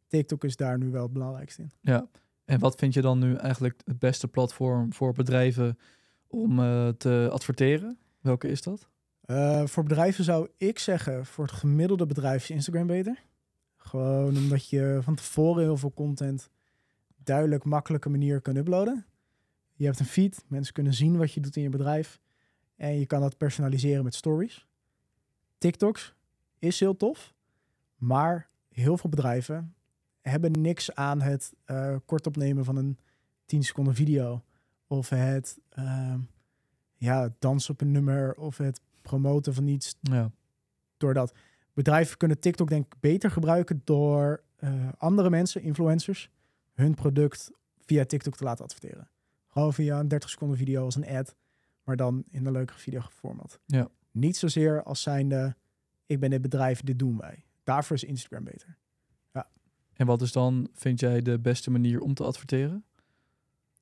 TikTok 0.06 0.44
is 0.44 0.56
daar 0.56 0.79
nu 0.79 0.91
wel 0.91 1.03
het 1.03 1.12
belangrijkste 1.12 1.62
in. 1.62 1.71
Ja, 1.81 2.09
en 2.44 2.59
wat 2.59 2.75
vind 2.75 2.94
je 2.94 3.00
dan 3.00 3.19
nu 3.19 3.35
eigenlijk 3.35 3.81
het 3.85 3.99
beste 3.99 4.29
platform 4.29 4.93
voor 4.93 5.12
bedrijven 5.12 5.79
om 6.27 6.59
uh, 6.59 6.89
te 6.89 7.29
adverteren? 7.33 7.99
Welke 8.21 8.49
is 8.49 8.62
dat? 8.62 8.89
Uh, 9.27 9.67
voor 9.67 9.83
bedrijven 9.83 10.25
zou 10.25 10.49
ik 10.56 10.79
zeggen, 10.79 11.27
voor 11.27 11.44
het 11.44 11.55
gemiddelde 11.55 12.06
bedrijf 12.06 12.43
is 12.43 12.50
Instagram 12.50 12.87
beter. 12.87 13.23
Gewoon 13.82 14.37
omdat 14.37 14.69
je 14.69 14.99
van 15.02 15.14
tevoren 15.14 15.62
heel 15.62 15.76
veel 15.76 15.93
content 15.94 16.50
duidelijk, 17.17 17.64
makkelijke 17.64 18.08
manier 18.08 18.40
kan 18.40 18.56
uploaden. 18.56 19.06
Je 19.75 19.84
hebt 19.84 19.99
een 20.00 20.06
feed, 20.06 20.44
mensen 20.46 20.75
kunnen 20.75 20.94
zien 20.94 21.17
wat 21.17 21.32
je 21.32 21.40
doet 21.40 21.56
in 21.56 21.62
je 21.62 21.69
bedrijf. 21.69 22.20
En 22.76 22.99
je 22.99 23.06
kan 23.06 23.20
dat 23.20 23.37
personaliseren 23.37 24.05
met 24.05 24.14
stories. 24.14 24.67
TikToks 25.58 26.14
is 26.58 26.81
heel 26.81 26.96
tof, 26.96 27.34
maar 27.96 28.49
heel 28.69 28.96
veel 28.96 29.11
bedrijven 29.11 29.75
hebben 30.20 30.61
niks 30.61 30.94
aan 30.94 31.20
het 31.20 31.52
uh, 31.67 31.96
kort 32.05 32.26
opnemen 32.26 32.64
van 32.64 32.76
een 32.76 32.99
10 33.44 33.62
seconden 33.62 33.94
video. 33.94 34.43
Of 34.87 35.08
het 35.08 35.58
uh, 35.79 36.14
ja, 36.96 37.34
dansen 37.38 37.73
op 37.73 37.81
een 37.81 37.90
nummer 37.90 38.34
of 38.34 38.56
het 38.56 38.81
promoten 39.02 39.55
van 39.55 39.67
iets. 39.67 39.96
Ja. 40.00 40.31
Doordat 40.96 41.34
bedrijven 41.73 42.17
kunnen 42.17 42.41
TikTok 42.41 42.69
denk 42.69 42.87
ik 42.87 43.01
beter 43.01 43.31
gebruiken 43.31 43.81
door 43.85 44.43
uh, 44.61 44.89
andere 44.99 45.31
mensen, 45.31 45.63
influencers, 45.63 46.31
hun 46.73 46.95
product 46.95 47.51
via 47.79 48.05
TikTok 48.05 48.37
te 48.37 48.45
laten 48.45 48.65
adverteren. 48.65 49.09
Gewoon 49.49 49.73
via 49.73 50.01
een 50.01 50.09
30 50.09 50.31
seconden 50.31 50.57
video 50.57 50.85
als 50.85 50.97
een 50.97 51.09
ad, 51.09 51.35
maar 51.85 51.97
dan 51.97 52.25
in 52.31 52.47
een 52.47 52.53
leuke 52.53 52.75
videoformat. 52.75 53.61
Ja. 53.67 53.89
Niet 54.11 54.37
zozeer 54.37 54.83
als 54.83 55.03
zijnde, 55.03 55.57
ik 56.07 56.21
ben 56.21 56.31
dit 56.31 56.43
bedrijf, 56.43 56.81
dit 56.81 56.99
doen 56.99 57.19
wij. 57.19 57.45
Daarvoor 57.65 57.97
is 57.97 58.05
Instagram 58.05 58.45
beter. 58.45 58.77
Ja. 59.33 59.49
En 59.95 60.07
wat 60.07 60.23
is 60.23 60.33
dan, 60.33 60.69
vind 60.73 61.01
jij, 61.01 61.23
de 61.23 61.39
beste 61.39 61.71
manier 61.71 62.01
om 62.01 62.15
te 62.15 62.25
adverteren? 62.25 62.85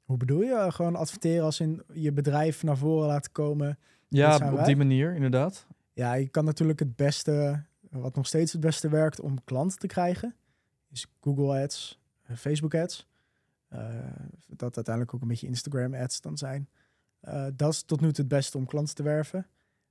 Hoe 0.04 0.16
bedoel 0.16 0.42
je? 0.42 0.66
Gewoon 0.68 0.96
adverteren 0.96 1.44
als 1.44 1.60
in 1.60 1.82
je 1.92 2.12
bedrijf 2.12 2.62
naar 2.62 2.76
voren 2.76 3.06
laten 3.06 3.32
komen. 3.32 3.78
Ja, 4.08 4.34
op 4.34 4.56
wij. 4.56 4.64
die 4.64 4.76
manier, 4.76 5.14
inderdaad. 5.14 5.66
Ja, 5.92 6.14
je 6.14 6.28
kan 6.28 6.44
natuurlijk 6.44 6.78
het 6.78 6.96
beste, 6.96 7.64
wat 7.90 8.14
nog 8.14 8.26
steeds 8.26 8.52
het 8.52 8.60
beste 8.60 8.88
werkt 8.88 9.20
om 9.20 9.44
klanten 9.44 9.78
te 9.78 9.86
krijgen, 9.86 10.34
is 10.88 11.06
Google 11.20 11.62
Ads, 11.62 12.00
Facebook 12.36 12.74
Ads. 12.74 13.08
Uh, 13.72 13.78
dat 14.46 14.76
uiteindelijk 14.76 15.14
ook 15.14 15.22
een 15.22 15.28
beetje 15.28 15.46
Instagram 15.46 15.94
Ads 15.94 16.20
dan 16.20 16.38
zijn. 16.38 16.68
Uh, 17.24 17.46
dat 17.54 17.72
is 17.72 17.82
tot 17.82 18.00
nu 18.00 18.06
toe 18.06 18.24
het 18.24 18.28
beste 18.28 18.58
om 18.58 18.66
klanten 18.66 18.94
te 18.94 19.02
werven. 19.02 19.46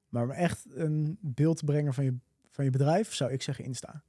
Maar 0.10 0.24
om 0.24 0.32
echt 0.32 0.66
een 0.70 1.18
beeld 1.22 1.58
te 1.58 1.66
brengen 1.66 1.94
van 1.94 2.04
je, 2.04 2.16
van 2.50 2.66
je 2.66 2.72
bedrijf, 2.72 3.14
zou 3.14 3.32
ik 3.32 3.42
zeggen 3.42 3.66
Insta. 3.66 4.04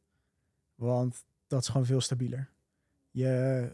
Want 0.75 1.25
dat 1.47 1.63
is 1.63 1.69
gewoon 1.69 1.87
veel 1.87 2.01
stabieler. 2.01 2.51
Je 3.11 3.73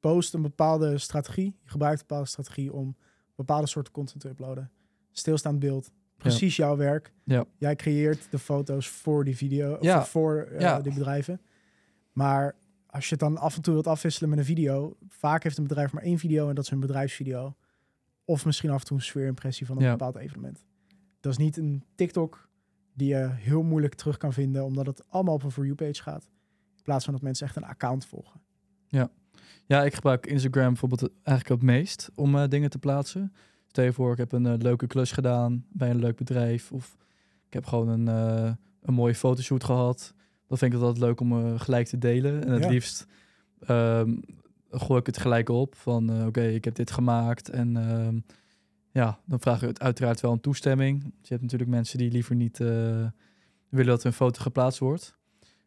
post 0.00 0.34
een 0.34 0.42
bepaalde 0.42 0.98
strategie, 0.98 1.58
je 1.62 1.70
gebruikt 1.70 2.00
een 2.00 2.06
bepaalde 2.06 2.28
strategie 2.28 2.72
om 2.72 2.96
bepaalde 3.34 3.66
soorten 3.66 3.92
content 3.92 4.20
te 4.20 4.28
uploaden. 4.28 4.70
Stilstaand 5.10 5.58
beeld, 5.58 5.90
precies 6.22 6.56
ja. 6.56 6.64
jouw 6.64 6.76
werk. 6.76 7.12
Ja. 7.24 7.44
Jij 7.58 7.76
creëert 7.76 8.26
de 8.30 8.38
foto's 8.38 8.88
voor 8.88 9.24
die 9.24 9.36
video, 9.36 9.76
ja. 9.80 9.98
of 9.98 10.08
voor 10.08 10.48
uh, 10.52 10.60
ja. 10.60 10.80
die 10.80 10.94
bedrijven. 10.94 11.40
Maar 12.12 12.56
als 12.86 13.04
je 13.04 13.10
het 13.10 13.20
dan 13.20 13.38
af 13.38 13.56
en 13.56 13.62
toe 13.62 13.72
wilt 13.72 13.86
afwisselen 13.86 14.30
met 14.30 14.38
een 14.38 14.44
video, 14.44 14.96
vaak 15.08 15.42
heeft 15.42 15.58
een 15.58 15.66
bedrijf 15.66 15.92
maar 15.92 16.02
één 16.02 16.18
video 16.18 16.48
en 16.48 16.54
dat 16.54 16.64
is 16.64 16.70
een 16.70 16.80
bedrijfsvideo. 16.80 17.56
Of 18.24 18.44
misschien 18.44 18.70
af 18.70 18.80
en 18.80 18.86
toe 18.86 18.96
een 18.96 19.02
sfeerimpressie 19.02 19.66
van 19.66 19.76
een 19.76 19.82
Ja. 19.82 19.90
bepaald 19.90 20.16
evenement. 20.16 20.64
Dat 21.20 21.32
is 21.32 21.38
niet 21.38 21.56
een 21.56 21.84
TikTok 21.94 22.48
die 22.94 23.08
je 23.08 23.28
heel 23.32 23.62
moeilijk 23.62 23.94
terug 23.94 24.16
kan 24.16 24.32
vinden, 24.32 24.64
omdat 24.64 24.86
het 24.86 25.08
allemaal 25.08 25.34
op 25.34 25.42
een 25.42 25.50
For 25.50 25.64
You 25.64 25.74
page 25.74 26.02
gaat. 26.02 26.30
In 26.76 26.82
plaats 26.82 27.04
van 27.04 27.12
dat 27.12 27.22
mensen 27.22 27.46
echt 27.46 27.56
een 27.56 27.64
account 27.64 28.06
volgen. 28.06 28.40
Ja, 29.66 29.82
ik 29.84 29.94
gebruik 29.94 30.26
Instagram 30.26 30.68
bijvoorbeeld 30.68 31.10
eigenlijk 31.22 31.60
het 31.60 31.70
meest 31.70 32.10
om 32.14 32.34
uh, 32.34 32.48
dingen 32.48 32.70
te 32.70 32.78
plaatsen. 32.78 33.32
Stel 33.72 33.84
je 33.84 33.92
voor, 33.92 34.12
ik 34.12 34.18
heb 34.18 34.32
een 34.32 34.44
uh, 34.44 34.54
leuke 34.58 34.86
klus 34.86 35.12
gedaan 35.12 35.64
bij 35.68 35.90
een 35.90 36.00
leuk 36.00 36.16
bedrijf. 36.16 36.72
Of 36.72 36.96
ik 37.46 37.52
heb 37.52 37.66
gewoon 37.66 37.88
een, 37.88 38.06
uh, 38.06 38.52
een 38.82 38.94
mooie 38.94 39.14
fotoshoot 39.14 39.64
gehad. 39.64 40.14
Dan 40.46 40.58
vind 40.58 40.72
ik 40.72 40.78
het 40.78 40.86
altijd 40.86 41.04
leuk 41.04 41.20
om 41.20 41.58
gelijk 41.58 41.86
te 41.86 41.98
delen. 41.98 42.44
En 42.44 42.52
het 42.52 42.62
Ja. 42.62 42.68
liefst 42.68 43.06
um, 43.68 44.20
gooi 44.70 45.00
ik 45.00 45.06
het 45.06 45.18
gelijk 45.18 45.48
op 45.48 45.74
van 45.74 46.10
oké, 46.10 46.26
okay, 46.26 46.54
ik 46.54 46.64
heb 46.64 46.74
dit 46.74 46.90
gemaakt. 46.90 47.48
En 47.50 47.76
uh, 47.76 48.20
ja, 48.90 49.18
dan 49.24 49.40
vraag 49.40 49.62
ik 49.62 49.68
het 49.68 49.80
uiteraard 49.80 50.20
wel 50.20 50.32
een 50.32 50.40
toestemming. 50.40 51.02
Je 51.02 51.28
hebt 51.28 51.42
natuurlijk 51.42 51.70
mensen 51.70 51.98
die 51.98 52.10
liever 52.10 52.34
niet 52.34 52.60
uh, 52.60 52.68
willen 53.68 53.86
dat 53.86 54.02
hun 54.02 54.12
foto 54.12 54.42
geplaatst 54.42 54.78
wordt. 54.78 55.16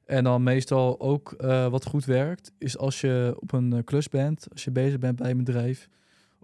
En 0.05 0.23
dan 0.23 0.43
meestal 0.43 0.99
ook 0.99 1.35
uh, 1.41 1.67
wat 1.67 1.85
goed 1.85 2.05
werkt, 2.05 2.51
is 2.57 2.77
als 2.77 3.01
je 3.01 3.35
op 3.39 3.51
een 3.51 3.73
uh, 3.73 3.79
klus 3.83 4.09
bent, 4.09 4.47
als 4.51 4.63
je 4.63 4.71
bezig 4.71 4.99
bent 4.99 5.15
bij 5.15 5.31
een 5.31 5.37
bedrijf, 5.37 5.89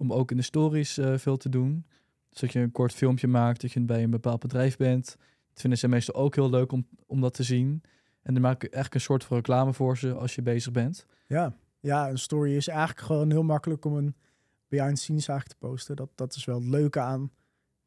om 0.02 0.14
ook 0.14 0.32
in 0.32 0.38
de 0.38 0.44
stories 0.44 0.98
uh, 0.98 1.18
veel 1.18 1.38
te 1.38 1.50
doen. 1.50 1.86
Dus 2.30 2.40
dat 2.40 2.52
je 2.52 2.60
een 2.60 2.72
kort 2.72 2.94
filmpje 2.94 3.28
maakt, 3.28 3.62
dat 3.62 3.72
je 3.72 3.80
bij 3.82 4.04
een 4.04 4.10
bepaald 4.10 4.40
bedrijf 4.40 4.78
bent. 4.78 5.06
Dat 5.50 5.62
vinden 5.62 5.80
ze 5.80 5.88
meestal 5.88 6.16
ook 6.16 6.36
heel 6.36 6.50
leuk 6.50 6.72
om, 6.72 6.88
om 7.06 7.22
dat 7.22 7.34
te 7.34 7.44
zien. 7.44 7.82
En 8.22 8.34
dan 8.34 8.42
maak 8.42 8.56
ik 8.56 8.62
eigenlijk 8.62 8.94
een 8.94 9.02
soort 9.02 9.24
van 9.24 9.38
reclame 9.38 9.74
voor 9.74 9.98
ze 9.98 10.14
als 10.14 10.36
je 10.36 10.42
bezig 10.42 10.72
bent. 10.72 11.06
Ja. 11.28 11.56
ja, 11.80 12.10
een 12.10 12.18
story 12.18 12.56
is 12.56 12.68
eigenlijk 12.68 13.00
gewoon 13.00 13.30
heel 13.32 13.44
makkelijk 13.44 13.86
om 13.86 13.96
een 13.96 14.16
behind 14.68 14.96
the 14.96 15.02
scenes 15.02 15.28
eigenlijk 15.28 15.60
te 15.60 15.68
posten. 15.68 15.96
Dat, 15.96 16.10
dat 16.16 16.36
is 16.36 16.46
wel 16.46 16.60
het 16.60 16.68
leuke 16.70 17.00
aan 17.00 17.32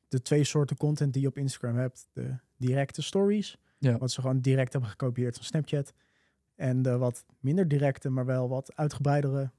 de 0.08 0.22
twee 0.22 0.44
soorten 0.44 0.76
content 0.76 1.12
die 1.12 1.22
je 1.22 1.28
op 1.28 1.36
Instagram 1.38 1.76
hebt. 1.76 2.08
De 2.12 2.34
directe 2.56 3.02
stories, 3.02 3.58
Ja. 3.78 3.98
wat 3.98 4.10
ze 4.10 4.20
gewoon 4.20 4.40
direct 4.40 4.72
hebben 4.72 4.90
gekopieerd 4.90 5.34
van 5.36 5.44
Snapchat. 5.44 5.92
En 6.54 6.82
de 6.82 6.96
wat 6.96 7.24
minder 7.40 7.68
directe, 7.68 8.08
maar 8.10 8.26
wel 8.26 8.48
wat 8.48 8.76
uitgebreidere 8.76 9.50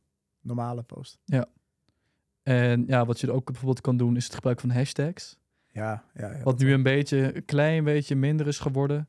normale 0.41 0.83
post. 0.83 1.17
En 2.45 2.83
ja, 2.87 3.05
wat 3.05 3.19
je 3.19 3.27
er 3.27 3.33
ook 3.33 3.45
bijvoorbeeld 3.45 3.81
kan 3.81 3.97
doen, 3.97 4.15
is 4.15 4.23
het 4.23 4.33
gebruik 4.33 4.59
van 4.59 4.69
hashtags. 4.69 5.37
Ja, 5.67 6.03
ja, 6.13 6.31
ja 6.31 6.43
Wat 6.43 6.59
nu 6.59 6.73
een 6.73 6.83
beetje, 6.83 7.35
een 7.35 7.45
klein 7.45 7.83
beetje 7.83 8.15
minder 8.15 8.47
is 8.47 8.59
geworden. 8.59 9.07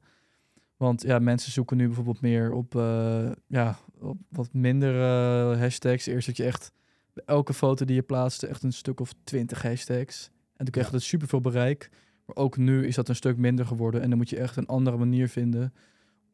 Want 0.77 1.03
ja, 1.03 1.19
mensen 1.19 1.53
zoeken 1.53 1.77
nu 1.77 1.87
bijvoorbeeld 1.87 2.21
meer 2.21 2.53
op, 2.53 2.77
eh, 2.77 3.31
ja, 3.47 3.77
op 3.99 4.17
wat 4.29 4.53
minder 4.53 4.95
eh, 4.95 5.59
hashtags. 5.61 6.07
Eerst 6.07 6.27
dat 6.27 6.37
je 6.37 6.45
echt 6.45 6.73
elke 7.25 7.55
foto 7.55 7.85
die 7.85 7.95
je 7.97 8.03
plaatste 8.03 8.47
echt 8.47 8.63
een 8.63 8.73
stuk 8.73 9.01
of 9.01 9.15
twintig 9.25 9.63
hashtags. 9.63 10.31
En 10.57 10.65
toen 10.65 10.71
kreeg 10.71 10.85
Ja. 10.85 10.91
je 10.91 10.97
dat 10.97 11.07
superveel 11.07 11.41
bereik. 11.41 11.91
Maar 12.27 12.37
ook 12.37 12.57
nu 12.57 12.87
is 12.87 12.95
dat 12.95 13.09
een 13.09 13.17
stuk 13.17 13.37
minder 13.37 13.67
geworden. 13.67 14.01
En 14.03 14.09
dan 14.09 14.19
moet 14.19 14.31
je 14.31 14.39
echt 14.39 14.57
een 14.57 14.67
andere 14.67 14.97
manier 14.97 15.29
vinden 15.29 15.75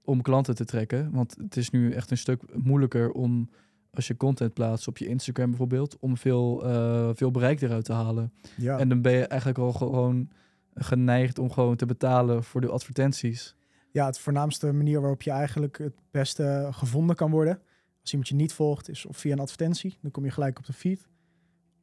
om 0.04 0.23
klanten 0.23 0.54
te 0.54 0.64
trekken. 0.64 1.11
Want 1.11 1.37
het 1.38 1.56
is 1.56 1.71
nu 1.71 1.92
echt 1.92 2.11
een 2.11 2.18
stuk 2.18 2.42
moeilijker 2.56 3.11
om, 3.11 3.50
als 3.94 4.06
je 4.06 4.16
content 4.16 4.54
plaatst 4.54 4.88
op 4.88 4.99
je 4.99 5.06
Instagram 5.06 5.49
bijvoorbeeld, 5.49 5.96
om 5.99 6.16
veel, 6.16 6.64
eh, 6.64 7.11
veel 7.14 7.30
bereik 7.30 7.61
eruit 7.61 7.84
te 7.84 7.92
halen. 7.92 8.32
Ja. 8.56 8.78
En 8.78 8.88
dan 8.88 9.02
ben 9.02 9.12
je 9.12 9.26
eigenlijk 9.26 9.61
al 9.61 9.72
gewoon 9.72 10.28
geneigd 10.75 11.38
om 11.38 11.50
gewoon 11.50 11.76
te 11.76 11.87
betalen 11.87 12.44
voor 12.44 12.61
de 12.61 12.68
advertenties. 12.68 13.54
ja, 13.90 14.06
het 14.06 14.18
voornaamste 14.18 14.72
manier 14.72 15.00
waarop 15.00 15.22
je 15.22 15.30
eigenlijk 15.30 15.78
het 15.78 15.94
beste 16.11 16.68
gevonden 16.70 17.16
kan 17.16 17.30
worden. 17.30 17.61
Als 18.00 18.11
iemand 18.11 18.28
je 18.28 18.34
niet 18.34 18.52
volgt, 18.52 18.88
is 18.88 19.06
of 19.06 19.16
via 19.16 19.32
een 19.32 19.38
advertentie. 19.38 19.99
Dan 20.02 20.11
kom 20.11 20.25
je 20.25 20.30
gelijk 20.30 20.58
op 20.58 20.66
de 20.66 20.72
feed. 20.72 21.08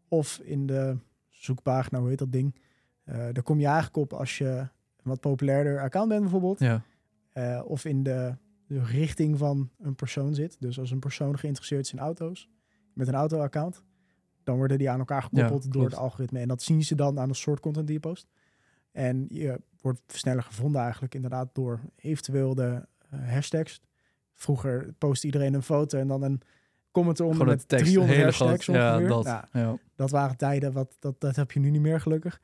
Of 0.07 0.39
in 0.43 0.65
de 0.65 0.97
zoekpagina, 1.29 1.99
hoe 1.99 2.09
heet 2.09 2.17
dat 2.19 2.31
ding? 2.31 2.55
Eh 3.03 3.15
daar 3.15 3.43
kom 3.43 3.59
je 3.59 3.65
eigenlijk 3.65 3.97
op 3.97 4.13
als 4.13 4.37
je 4.37 4.45
een 4.47 4.69
wat 5.03 5.19
populairder 5.19 5.81
account 5.81 6.09
bent 6.09 6.21
bijvoorbeeld. 6.21 6.59
Ja, 6.59 6.81
Eh, 7.33 7.61
of 7.65 7.85
in 7.85 8.03
de, 8.03 8.35
de 8.69 8.83
richting 8.83 9.37
van 9.37 9.69
een 9.79 9.95
persoon 9.95 10.33
zit. 10.33 10.55
Dus 10.59 10.79
als 10.79 10.91
een 10.91 10.99
persoon 10.99 11.39
geïnteresseerd 11.39 11.85
is 11.85 11.93
in 11.93 11.99
auto's, 11.99 12.49
met 12.93 13.07
een 13.07 13.13
auto-account, 13.13 13.83
dan 14.43 14.57
worden 14.57 14.77
die 14.77 14.89
aan 14.89 14.99
elkaar 14.99 15.23
gekoppeld 15.23 15.71
door 15.71 15.85
het 15.85 15.95
algoritme. 15.95 16.39
En 16.39 16.47
dat 16.47 16.61
zien 16.61 16.83
ze 16.83 16.95
dan 16.95 17.19
aan 17.19 17.27
de 17.27 17.33
soort 17.33 17.59
content 17.59 17.85
die 17.85 17.95
je 17.95 18.01
post. 18.01 18.27
En 18.91 19.25
je 19.29 19.61
wordt 19.81 20.01
sneller 20.07 20.43
gevonden 20.43 20.81
eigenlijk 20.81 21.15
inderdaad 21.15 21.49
door 21.53 21.79
eventueel 21.95 22.55
de 22.55 22.85
eh, 23.09 23.29
hashtags. 23.29 23.81
Vroeger 24.33 24.93
post 24.97 25.23
iedereen 25.23 25.53
een 25.53 25.63
foto 25.63 25.99
en 25.99 26.07
dan 26.07 26.23
een 26.23 26.41
comment 26.91 27.19
eronder 27.19 27.41
een 27.41 27.47
met 27.47 27.67
tekst. 27.67 27.85
300 27.85 28.17
hele 28.17 28.29
hashtags 28.29 28.63
groot. 28.63 28.75
Ja, 28.75 28.99
dat. 28.99 29.25
Ja. 29.51 29.77
dat 29.95 30.09
waren 30.09 30.37
tijden, 30.37 30.71
wat, 30.73 30.95
dat, 30.99 31.19
dat 31.19 31.35
heb 31.35 31.51
je 31.51 31.59
nu 31.59 31.69
niet 31.69 31.81
meer 31.81 32.01
gelukkig. 32.01 32.41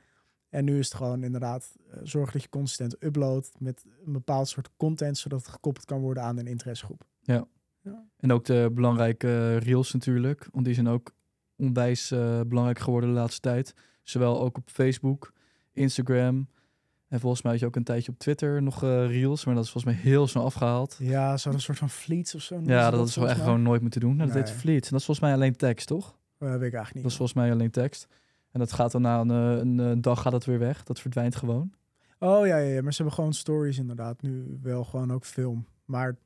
En 0.55 0.65
nu 0.65 0.79
is 0.79 0.85
het 0.85 0.95
gewoon 0.97 1.23
inderdaad 1.23 1.75
eh, 1.91 1.99
zorg 2.03 2.31
dat 2.31 2.41
je 2.41 2.49
consistent 2.49 3.03
uploadt 3.03 3.51
met 3.59 3.83
een 4.05 4.13
bepaald 4.13 4.47
soort 4.47 4.69
content, 4.77 5.17
zodat 5.17 5.39
het 5.39 5.47
gekoppeld 5.47 5.85
kan 5.85 5.99
worden 5.99 6.23
aan 6.23 6.37
een 6.37 6.47
interessegroep. 6.47 7.03
En 8.17 8.31
ook 8.31 8.45
de 8.45 8.71
belangrijke 8.73 9.27
eh, 9.27 9.57
reels 9.57 9.93
natuurlijk. 9.93 10.47
Want 10.51 10.65
die 10.65 10.73
zijn 10.73 10.87
ook 10.87 11.11
onwijs 11.55 12.11
eh, 12.11 12.39
belangrijk 12.47 12.79
geworden 12.79 13.09
de 13.09 13.15
laatste 13.15 13.41
tijd. 13.41 13.73
Zowel 14.03 14.41
ook 14.41 14.57
op 14.57 14.69
Facebook, 14.69 15.33
Instagram. 15.71 16.47
En 17.07 17.19
volgens 17.19 17.41
mij 17.41 17.51
had 17.51 17.61
je 17.61 17.67
ook 17.67 17.75
een 17.75 17.83
tijdje 17.83 18.11
op 18.11 18.19
Twitter 18.19 18.61
nog 18.63 18.81
reels. 18.81 19.45
Maar 19.45 19.55
dat 19.55 19.63
is 19.63 19.71
volgens 19.71 19.93
mij 19.93 20.03
heel 20.03 20.27
snel 20.27 20.43
afgehaald. 20.43 20.95
Ja, 20.99 21.37
zo'n 21.37 21.59
soort 21.59 21.77
van 21.77 21.89
fleets 21.89 22.35
of 22.35 22.41
zo. 22.41 22.61
Ja, 22.63 22.85
ze 22.91 22.97
dat, 22.97 23.07
is 23.07 23.15
wel 23.15 23.29
echt 23.29 23.41
gewoon 23.41 23.61
nooit 23.61 23.81
moeten 23.81 23.99
doen. 23.99 24.15
Nou, 24.15 24.27
dat 24.29 24.37
Nee. 24.37 24.45
heet 24.45 24.61
Fleet. 24.61 24.83
En 24.83 24.89
dat 24.91 24.99
is 24.99 25.05
volgens 25.05 25.19
mij 25.27 25.35
alleen 25.35 25.55
tekst, 25.55 25.87
toch? 25.87 26.17
Eh, 26.37 26.47
weet 26.47 26.55
ik 26.55 26.61
eigenlijk 26.61 26.93
niet. 26.93 27.03
Dat 27.03 27.11
is 27.11 27.17
volgens 27.17 27.37
mij 27.37 27.51
alleen 27.51 27.71
tekst. 27.71 28.07
En 28.55 28.61
dat 28.61 28.71
gaat 28.71 28.91
dan 28.91 29.01
na 29.01 29.19
een, 29.19 29.31
eh, 29.31 29.57
een, 29.57 29.79
eh, 29.79 29.91
dag 30.01 30.21
gaat 30.21 30.31
dat 30.31 30.45
weer 30.45 30.59
weg. 30.59 30.83
Dat 30.83 30.99
verdwijnt 30.99 31.35
gewoon. 31.35 31.73
Oh 32.19 32.47
ja, 32.47 32.57
ja, 32.57 32.73
ja, 32.73 32.81
maar 32.81 32.91
ze 32.91 32.97
hebben 32.97 33.15
gewoon 33.15 33.33
stories 33.33 33.77
inderdaad. 33.77 34.21
Nu 34.21 34.59
wel 34.61 34.83
gewoon 34.83 35.13
ook 35.13 35.25
film. 35.25 35.65
Maar 35.85 36.17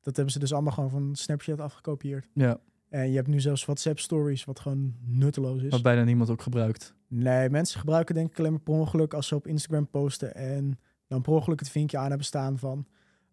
dat 0.00 0.16
hebben 0.16 0.32
ze 0.32 0.38
dus 0.38 0.52
allemaal 0.52 0.72
gewoon 0.72 0.90
van 0.90 1.16
Snapchat 1.16 1.60
afgekopieerd. 1.60 2.28
Ja, 2.34 2.60
En 2.88 3.10
je 3.10 3.16
hebt 3.16 3.28
nu 3.28 3.40
zelfs 3.40 3.64
WhatsApp 3.64 3.98
stories, 3.98 4.44
wat 4.44 4.60
gewoon 4.60 4.94
nutteloos 5.00 5.62
is. 5.62 5.70
wat 5.70 5.82
bijna 5.82 6.04
niemand 6.04 6.30
ook 6.30 6.42
gebruikt. 6.42 6.94
Nee, 7.08 7.50
mensen 7.50 7.80
gebruiken 7.80 8.14
denk 8.14 8.30
ik 8.30 8.38
alleen 8.38 8.52
maar 8.52 8.60
per 8.60 8.74
ongeluk 8.74 9.14
als 9.14 9.26
ze 9.26 9.34
op 9.34 9.46
Instagram 9.46 9.88
posten 9.88 10.34
en 10.34 10.78
dan 11.06 11.22
per 11.22 11.32
ongeluk 11.32 11.58
het 11.58 11.70
vinkje 11.70 11.98
aan 11.98 12.08
hebben 12.08 12.26
staan 12.26 12.58
van 12.58 12.86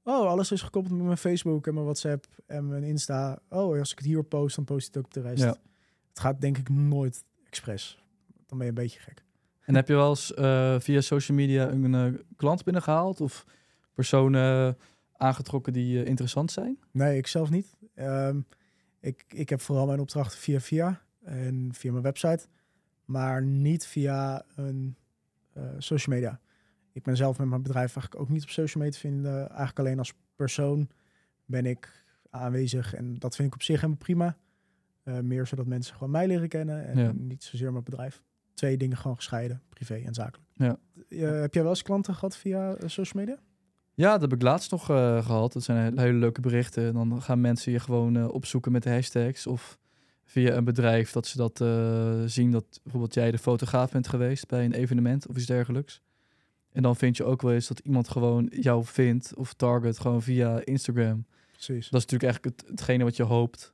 oh, 0.04 0.28
alles 0.28 0.52
is 0.52 0.62
gekoppeld 0.62 0.96
met 0.96 1.06
mijn 1.06 1.18
Facebook 1.18 1.68
en 1.68 1.74
mijn 1.74 1.86
WhatsApp 1.86 2.26
en 2.46 2.68
mijn 2.68 2.84
Insta. 2.84 3.40
Oh, 3.50 3.80
als 3.80 3.92
ik 3.92 3.98
het 3.98 4.08
hier 4.08 4.24
post, 4.24 4.56
dan 4.56 4.66
post 4.66 4.88
ik 4.88 4.94
het 4.94 4.98
ook 4.98 5.06
op 5.06 5.24
de 5.24 5.30
rest. 5.30 5.44
Ja. 5.44 5.56
Het 6.10 6.20
gaat 6.20 6.42
denk 6.42 6.58
ik 6.58 6.70
nooit 6.70 7.24
expres. 7.48 8.06
Dan 8.48 8.58
ben 8.58 8.68
je 8.68 8.74
een 8.74 8.84
beetje 8.84 9.00
gek. 9.00 9.24
En 9.62 9.76
heb 9.76 9.88
je 9.88 9.94
wel 9.94 10.10
eens 10.10 10.34
eh, 10.34 10.80
via 10.80 11.02
social 11.02 11.38
media 11.38 11.70
een 11.70 11.96
eh, 11.96 12.20
klant 12.36 12.64
binnengehaald? 12.64 13.22
Of 13.22 13.46
personen 13.94 14.78
aangetrokken 15.18 15.74
die 15.74 16.02
eh, 16.02 16.08
interessant 16.08 16.52
zijn? 16.52 16.80
Nee, 16.92 17.18
ik 17.18 17.28
zelf 17.28 17.50
niet. 17.50 17.76
Ehm, 17.96 18.40
ik, 19.00 19.24
ik 19.28 19.50
heb 19.50 19.62
vooral 19.62 19.86
mijn 19.86 20.00
opdrachten 20.00 20.40
via 20.40 20.60
via 20.60 21.02
en 21.24 21.70
via 21.74 21.92
mijn 21.92 22.04
website, 22.04 22.48
maar 23.06 23.44
niet 23.44 23.86
via 23.86 24.46
een 24.56 24.96
eh, 25.54 25.64
social 25.78 26.16
media. 26.16 26.40
Ik 26.94 27.04
ben 27.04 27.18
zelf 27.18 27.38
met 27.38 27.48
mijn 27.48 27.62
bedrijf 27.62 27.96
eigenlijk 27.96 28.22
ook 28.22 28.30
niet 28.30 28.44
op 28.44 28.50
social 28.50 28.84
media 28.84 29.00
te 29.00 29.08
vinden. 29.08 29.48
Eigenlijk 29.50 29.80
alleen 29.80 29.98
als 30.00 30.14
persoon 30.36 30.90
ben 31.46 31.66
ik 31.66 32.06
aanwezig 32.30 32.94
en 32.94 33.20
dat 33.20 33.36
vind 33.36 33.48
ik 33.48 33.54
op 33.54 33.62
zich 33.64 33.76
helemaal 33.76 33.98
prima. 33.98 34.38
Eh, 35.04 35.20
meer 35.20 35.48
zodat 35.48 35.66
mensen 35.66 35.94
gewoon 35.94 36.12
mij 36.12 36.28
leren 36.28 36.50
kennen 36.50 36.86
en 36.88 36.98
Ja. 36.98 37.12
niet 37.16 37.44
zozeer 37.44 37.72
mijn 37.72 37.84
bedrijf. 37.84 38.24
Twee 38.58 38.78
dingen 38.78 38.98
gewoon 38.98 39.16
gescheiden, 39.16 39.62
privé 39.70 39.96
en 39.96 40.14
zakelijk. 40.14 40.50
Ja. 40.54 40.78
Eh, 41.10 41.40
heb 41.40 41.54
jij 41.54 41.62
wel 41.62 41.72
eens 41.72 41.82
klanten 41.82 42.14
gehad 42.14 42.38
via 42.38 42.76
eh, 42.76 42.88
social 42.88 43.24
media? 43.24 43.40
Ja, 43.94 44.12
dat 44.12 44.22
heb 44.22 44.34
ik 44.34 44.42
laatst 44.42 44.72
nog 44.72 44.90
eh, 44.90 45.26
gehad. 45.26 45.54
Dat 45.54 45.64
zijn 45.64 45.84
hele, 45.84 46.02
hele 46.02 46.18
leuke 46.18 46.42
berichten. 46.42 46.88
En 46.88 46.94
dan 46.94 47.22
gaan 47.22 47.42
mensen 47.42 47.72
je 47.72 47.80
gewoon 47.80 48.32
opzoeken 48.32 48.72
met 48.72 48.84
de 48.84 48.90
hashtags. 48.90 49.48
Of 49.48 49.78
via 50.24 50.56
een 50.56 50.64
bedrijf 50.64 51.12
dat 51.12 51.28
ze 51.28 51.38
dat 51.38 51.58
zien. 52.32 52.52
Dat 52.52 52.80
bijvoorbeeld 52.84 53.14
jij 53.14 53.32
de 53.32 53.38
fotograaf 53.38 53.92
bent 53.92 54.08
geweest 54.08 54.48
bij 54.48 54.66
een 54.66 54.74
evenement 54.74 55.28
of 55.28 55.36
iets 55.36 55.46
dergelijks. 55.46 56.02
En 56.72 56.82
dan 56.82 56.96
vind 56.96 57.18
je 57.18 57.24
ook 57.24 57.42
wel 57.42 57.54
eens 57.54 57.68
dat 57.68 57.80
iemand 57.80 58.10
gewoon 58.10 58.52
jou 58.52 58.86
vindt 58.86 59.36
of 59.36 59.54
target 59.54 60.00
gewoon 60.00 60.22
via 60.22 60.66
Instagram. 60.66 61.26
Precies. 61.52 61.90
Dat 61.90 62.00
is 62.00 62.06
natuurlijk 62.06 62.24
eigenlijk 62.24 62.60
het, 62.60 62.70
hetgene 62.70 63.04
wat 63.04 63.16
je 63.16 63.24
hoopt 63.24 63.74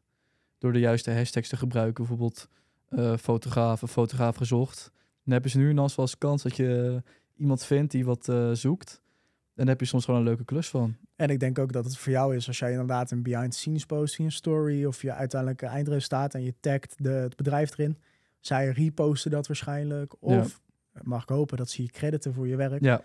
door 0.57 0.73
de 0.73 0.79
juiste 0.79 1.11
hashtags 1.11 1.49
te 1.49 1.57
gebruiken. 1.57 2.03
Bijvoorbeeld 2.03 2.47
eh 2.95 3.17
fotograaf 3.17 3.83
of 3.83 3.91
fotograaf 3.91 4.35
gezocht. 4.35 4.91
Dan 5.23 5.33
hebben 5.33 5.51
ze 5.51 5.57
nu 5.57 5.65
dan 5.73 5.75
wel 5.75 5.91
eens 5.95 6.17
kans 6.17 6.43
dat 6.43 6.55
je 6.55 7.01
iemand 7.35 7.65
vindt 7.65 7.91
die 7.91 8.05
wat 8.05 8.29
eh, 8.29 8.51
zoekt. 8.51 9.01
En 9.03 9.59
dan 9.59 9.67
heb 9.67 9.79
je 9.79 9.85
soms 9.85 10.05
gewoon 10.05 10.19
een 10.19 10.25
leuke 10.25 10.45
klus 10.45 10.69
van. 10.69 10.95
En 11.15 11.29
ik 11.29 11.39
denk 11.39 11.59
ook 11.59 11.71
dat 11.71 11.85
het 11.85 11.97
voor 11.97 12.11
jou 12.11 12.35
is 12.35 12.47
als 12.47 12.59
jij 12.59 12.71
inderdaad 12.71 13.11
een 13.11 13.23
behind 13.23 13.51
the 13.51 13.57
scenes 13.57 13.85
post 13.85 14.17
in 14.17 14.23
je 14.23 14.31
story 14.31 14.85
of 14.85 15.01
je 15.01 15.13
uiteindelijke 15.13 15.65
eindresultaat 15.65 16.33
en 16.33 16.43
je 16.43 16.53
tagt 16.59 16.95
de, 17.03 17.09
het 17.09 17.35
bedrijf 17.35 17.71
erin. 17.77 17.97
Zij 18.39 18.69
reposten 18.69 19.31
dat 19.31 19.47
waarschijnlijk. 19.47 20.13
Of 20.19 20.61
mag 21.01 21.23
ik 21.23 21.29
hopen 21.29 21.57
dat 21.57 21.69
ze 21.69 21.81
je 21.81 21.89
crediten 21.89 22.33
voor 22.33 22.47
je 22.47 22.55
werk. 22.55 22.83
Ja, 22.83 23.01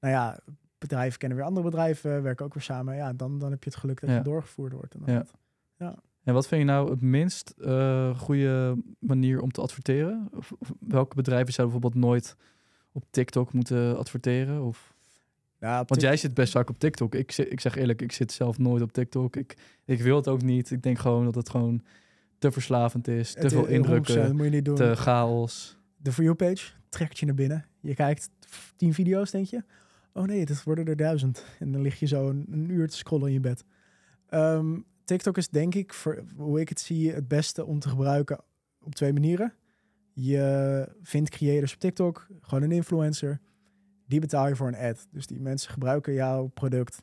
Nou 0.00 0.14
ja, 0.14 0.38
bedrijven 0.78 1.18
kennen 1.18 1.38
weer 1.38 1.46
andere 1.46 1.66
bedrijven, 1.66 2.22
werken 2.22 2.44
ook 2.44 2.54
weer 2.54 2.62
samen. 2.62 2.96
Ja, 2.96 3.12
dan, 3.12 3.38
dan 3.38 3.50
heb 3.50 3.64
je 3.64 3.70
het 3.70 3.78
geluk 3.78 4.00
dat 4.00 4.10
Ja. 4.10 4.16
je 4.16 4.22
doorgevoerd 4.22 4.72
wordt. 4.72 4.94
inderdaad. 4.94 5.32
En 6.24 6.34
wat 6.34 6.48
vind 6.48 6.60
je 6.60 6.66
nou 6.66 6.90
het 6.90 7.00
minst 7.00 7.54
eh 7.58 8.18
goede 8.18 8.76
manier 8.98 9.40
om 9.40 9.50
te 9.50 9.60
adverteren? 9.60 10.28
Of, 10.36 10.52
of 10.58 10.72
welke 10.80 11.14
bedrijven 11.16 11.52
zouden 11.52 11.80
bijvoorbeeld 11.80 12.04
nooit 12.12 12.36
op 12.92 13.04
TikTok 13.10 13.52
moeten 13.52 13.98
adverteren? 13.98 14.62
Of, 14.62 14.94
Ja, 15.60 15.84
want 15.86 16.00
jij 16.00 16.16
zit 16.16 16.34
best 16.34 16.52
vaak 16.52 16.68
op 16.70 16.78
TikTok. 16.78 17.14
Ik, 17.14 17.36
ik 17.36 17.60
zeg 17.60 17.76
eerlijk, 17.76 18.02
ik 18.02 18.12
zit 18.12 18.32
zelf 18.32 18.58
nooit 18.58 18.82
op 18.82 18.92
TikTok. 18.92 19.36
Ik, 19.36 19.56
ik 19.84 20.00
wil 20.02 20.16
het 20.16 20.28
ook 20.28 20.42
niet. 20.42 20.70
Ik 20.70 20.82
denk 20.82 20.98
gewoon 20.98 21.24
dat 21.24 21.34
het 21.34 21.50
gewoon 21.50 21.82
te 22.38 22.50
verslavend 22.52 23.08
is. 23.08 23.32
Te 23.32 23.38
het- 23.40 23.52
veel 23.52 23.66
100% 23.66 23.70
indrukken, 23.70 24.36
moet 24.36 24.44
je 24.44 24.50
niet 24.50 24.64
doen. 24.64 24.74
te 24.74 24.92
chaos. 24.96 25.76
de 25.96 26.12
For 26.12 26.24
You 26.24 26.36
page 26.36 26.72
trekt 26.88 27.18
je 27.18 27.26
naar 27.26 27.34
binnen. 27.34 27.64
Je 27.80 27.94
kijkt 27.94 28.30
tien 28.76 28.94
video's, 28.94 29.30
denk 29.30 29.46
je. 29.46 29.62
Oh 30.12 30.24
nee, 30.24 30.40
het 30.40 30.62
worden 30.62 30.86
er 30.86 30.96
duizend. 30.96 31.44
En 31.58 31.72
dan 31.72 31.80
lig 31.82 31.98
je 31.98 32.06
zo 32.06 32.28
een, 32.28 32.46
een 32.50 32.70
uur 32.70 32.88
te 32.88 32.96
scrollen 32.96 33.26
in 33.26 33.32
je 33.32 33.40
bed. 33.40 33.64
Ehm, 34.28 34.78
TikTok 35.10 35.36
is 35.36 35.48
denk 35.48 35.74
ik, 35.74 35.94
voor 35.94 36.24
hoe 36.36 36.60
ik 36.60 36.68
het 36.68 36.80
zie, 36.80 37.12
het 37.12 37.28
beste 37.28 37.64
om 37.64 37.78
te 37.78 37.88
gebruiken 37.88 38.40
op 38.82 38.94
twee 38.94 39.12
manieren. 39.12 39.54
Je 40.12 40.88
vindt 41.02 41.30
creators 41.30 41.74
op 41.74 41.78
TikTok, 41.78 42.26
gewoon 42.40 42.62
een 42.62 42.72
influencer. 42.72 43.40
Die 44.06 44.20
betaal 44.20 44.48
je 44.48 44.56
voor 44.56 44.68
een 44.68 44.76
ad. 44.76 45.06
Dus 45.10 45.26
die 45.26 45.40
mensen 45.40 45.70
gebruiken 45.70 46.12
jouw 46.12 46.46
product 46.46 47.02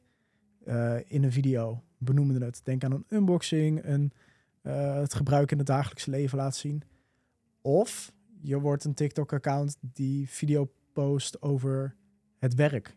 eh, 0.65 0.95
in 1.07 1.23
een 1.23 1.31
video, 1.31 1.83
benoemen 1.97 2.41
het. 2.41 2.61
Denk 2.63 2.83
aan 2.83 2.91
een 2.91 3.05
unboxing, 3.09 3.85
een, 3.85 4.11
eh, 4.61 4.95
het 4.95 5.13
gebruik 5.13 5.51
in 5.51 5.57
het 5.57 5.67
dagelijkse 5.67 6.09
leven 6.09 6.37
laten 6.37 6.59
zien. 6.59 6.83
Of 7.61 8.11
je 8.41 8.59
wordt 8.59 8.83
een 8.83 8.93
TikTok-account 8.93 9.77
die 9.81 10.29
video 10.29 10.71
post 10.93 11.41
over 11.41 11.95
het 12.37 12.55
werk. 12.55 12.95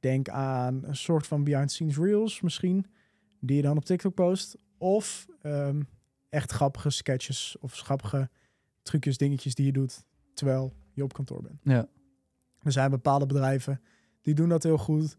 Denk 0.00 0.28
aan 0.28 0.84
een 0.84 0.96
soort 0.96 1.26
van 1.26 1.44
behind-the-scenes 1.44 1.98
reels 1.98 2.40
misschien, 2.40 2.86
die 3.40 3.56
je 3.56 3.62
dan 3.62 3.76
op 3.76 3.84
TikTok 3.84 4.14
post. 4.14 4.56
Of 4.78 5.26
ehm, 5.42 5.82
echt 6.28 6.52
grappige 6.52 6.90
sketches 6.90 7.56
of 7.60 7.72
grappige 7.74 8.28
trucjes, 8.82 9.16
dingetjes 9.18 9.54
die 9.54 9.66
je 9.66 9.72
doet 9.72 10.04
terwijl 10.34 10.72
je 10.92 11.02
op 11.02 11.12
kantoor 11.12 11.42
bent. 11.42 11.60
Ja. 11.62 11.88
Er 12.62 12.72
zijn 12.72 12.90
bepaalde 12.90 13.26
bedrijven 13.26 13.80
die 14.22 14.34
doen 14.34 14.48
dat 14.48 14.62
heel 14.62 14.78
goed. 14.78 15.16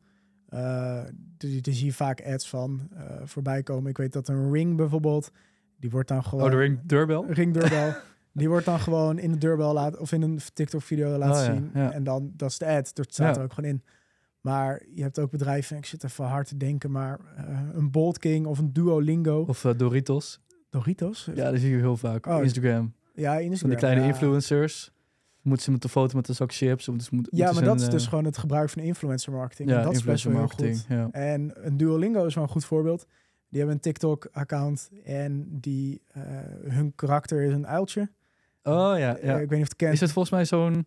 Eh 0.48 1.04
die, 1.38 1.62
die 1.62 1.74
zie 1.74 1.86
je 1.86 1.94
vaak 1.94 2.26
ads 2.26 2.50
van 2.50 2.88
eh, 2.94 3.04
voorbij 3.24 3.64
komen. 3.64 3.90
Ik 3.90 3.98
weet 3.98 4.14
dat 4.14 4.28
een 4.28 4.52
ring 4.52 4.78
bijvoorbeeld, 4.78 5.32
die 5.80 5.90
wordt 5.90 6.08
dan 6.08 6.24
gewoon 6.24 6.46
Oh, 6.46 6.52
de 6.52 6.58
ring 6.58 6.80
deurbel? 6.84 7.26
ring 7.32 7.54
deurbel. 7.54 7.94
die 8.32 8.50
wordt 8.50 8.66
dan 8.66 8.80
gewoon 8.80 9.20
in 9.20 9.32
de 9.32 9.38
deurbel 9.38 9.74
laten 9.74 10.00
of 10.00 10.12
in 10.12 10.22
een 10.22 10.40
TikTok 10.54 10.82
video 10.82 11.18
laten 11.18 11.42
Oh 11.42 11.46
ja, 11.48 11.54
zien. 11.54 11.70
ja. 11.74 11.92
En 11.92 12.04
dan 12.04 12.32
dat 12.36 12.50
is 12.50 12.58
de 12.58 12.66
ad. 12.66 12.96
Dat 12.96 13.14
staat 13.14 13.36
Ja. 13.36 13.42
er 13.42 13.48
ook 13.48 13.54
gewoon 13.54 13.70
in. 13.70 13.84
Maar 14.42 14.82
je 14.94 15.02
hebt 15.02 15.20
ook 15.20 15.32
bedrijven, 15.32 15.78
ik 15.78 15.86
zit 15.86 16.04
even 16.04 16.26
hard 16.26 16.48
te 16.48 16.58
denken, 16.58 16.92
maar 16.92 17.20
eh, 17.36 17.60
een 17.74 17.92
Bolt 17.92 18.18
King 18.18 18.46
of 18.46 18.60
een 18.60 18.74
Duolingo. 18.74 19.42
Of 19.48 19.66
eh, 19.66 19.72
Doritos. 19.78 20.40
Doritos? 20.70 21.30
Ja, 21.36 21.50
die 21.52 21.60
zie 21.60 21.70
je 21.70 21.78
heel 21.78 21.98
vaak 21.98 22.26
op 22.28 22.34
Oh, 22.34 22.44
Instagram. 22.44 22.94
ja 23.14 23.32
Instagram. 23.34 23.58
Van 23.58 23.70
die 23.70 23.78
kleine 23.78 24.02
ja. 24.02 24.08
influencers. 24.08 24.92
Moeten 25.42 25.66
ze 25.66 25.72
met 25.72 25.82
de 25.82 25.90
foto 25.90 26.16
met 26.16 26.28
een 26.28 26.36
zak 26.36 26.54
chips. 26.54 26.88
Of 26.88 26.96
dus 26.96 27.10
moet, 27.10 27.28
Ja, 27.32 27.52
maar 27.52 27.64
dat 27.64 27.82
is 27.82 27.90
dus 27.90 28.04
eh, 28.04 28.10
gewoon 28.10 28.26
het 28.26 28.38
gebruik 28.38 28.70
van 28.70 28.82
influencer 28.82 29.32
marketing. 29.34 29.70
ja, 29.70 29.78
en 29.78 29.84
dat 29.84 29.94
is 29.96 30.04
best 30.04 30.24
wel 30.24 30.34
heel 30.34 30.48
goed. 30.48 30.60
marketing. 30.60 30.86
Ja. 30.90 31.10
En 31.12 31.52
een 31.66 31.78
Duolingo 31.78 32.26
is 32.26 32.36
wel 32.36 32.44
een 32.44 32.50
goed 32.50 32.66
voorbeeld. 32.66 33.06
Die 33.50 33.58
hebben 33.60 33.76
een 33.76 33.82
TikTok-account 33.82 34.90
en 35.04 35.48
die, 35.60 36.02
hun 36.68 36.96
karakter 36.96 37.42
is 37.42 37.54
een 37.54 37.68
uiltje. 37.68 38.02
Oh 38.64 38.94
ja, 38.98 39.18
ja. 39.22 39.40
Ik 39.40 39.50
weet 39.50 39.50
niet 39.50 39.62
of 39.62 39.68
het 39.68 39.76
kent. 39.76 39.94
Is 39.94 40.00
het 40.00 40.12
volgens 40.12 40.34
mij 40.34 40.46
zo'n 40.46 40.86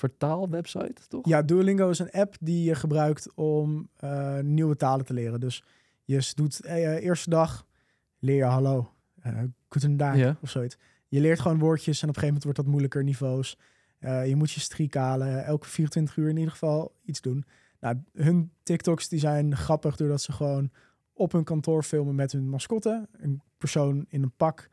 vertaalwebsite, 0.00 1.08
toch? 1.08 1.28
Ja, 1.28 1.42
Duolingo 1.42 1.90
is 1.90 1.98
een 1.98 2.10
app 2.10 2.36
die 2.40 2.64
je 2.64 2.74
gebruikt 2.74 3.34
om 3.34 3.88
eh, 3.96 4.38
nieuwe 4.38 4.76
talen 4.76 5.04
te 5.04 5.12
leren. 5.14 5.40
Dus 5.40 5.64
je 6.04 6.32
doet 6.34 6.60
eh, 6.64 7.04
eerste 7.04 7.30
dag, 7.30 7.66
leer 8.18 8.36
je 8.36 8.44
hallo, 8.44 8.92
eh 9.22 9.42
guten 9.68 9.96
dag 9.96 10.16
Ja. 10.16 10.36
of 10.42 10.50
zoiets. 10.50 10.78
Je 11.08 11.20
leert 11.20 11.40
gewoon 11.40 11.58
woordjes 11.58 12.02
en 12.02 12.08
op 12.08 12.14
een 12.16 12.20
gegeven 12.20 12.26
moment 12.26 12.44
wordt 12.44 12.58
dat 12.58 12.66
moeilijker 12.66 13.04
niveaus. 13.04 13.58
Je 14.26 14.36
moet 14.36 14.50
je 14.50 14.60
streak 14.60 14.94
halen, 14.94 15.44
elke 15.44 15.66
24 15.68 16.16
uur 16.16 16.28
in 16.28 16.36
ieder 16.36 16.50
geval 16.50 16.94
iets 17.04 17.20
doen. 17.20 17.44
Nou, 17.80 18.02
hun 18.12 18.52
TikToks 18.62 19.08
die 19.08 19.18
zijn 19.18 19.56
grappig 19.56 19.96
doordat 19.96 20.20
ze 20.22 20.32
gewoon 20.32 20.70
op 21.12 21.32
hun 21.32 21.44
kantoor 21.44 21.82
filmen 21.82 22.14
met 22.14 22.32
hun 22.32 22.48
mascotte. 22.48 23.08
Een 23.12 23.42
persoon 23.58 24.06
in 24.08 24.22
een 24.22 24.32
pak 24.36 24.70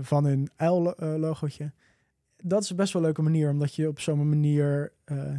van 0.00 0.24
hun 0.24 0.50
uil-logootje. 0.56 1.72
Dat 2.42 2.62
is 2.62 2.74
best 2.74 2.92
wel 2.92 3.02
een 3.02 3.08
leuke 3.08 3.22
manier, 3.22 3.50
omdat 3.50 3.74
je 3.74 3.88
op 3.88 4.00
zo'n 4.00 4.28
manier 4.28 4.92
eh, 5.04 5.34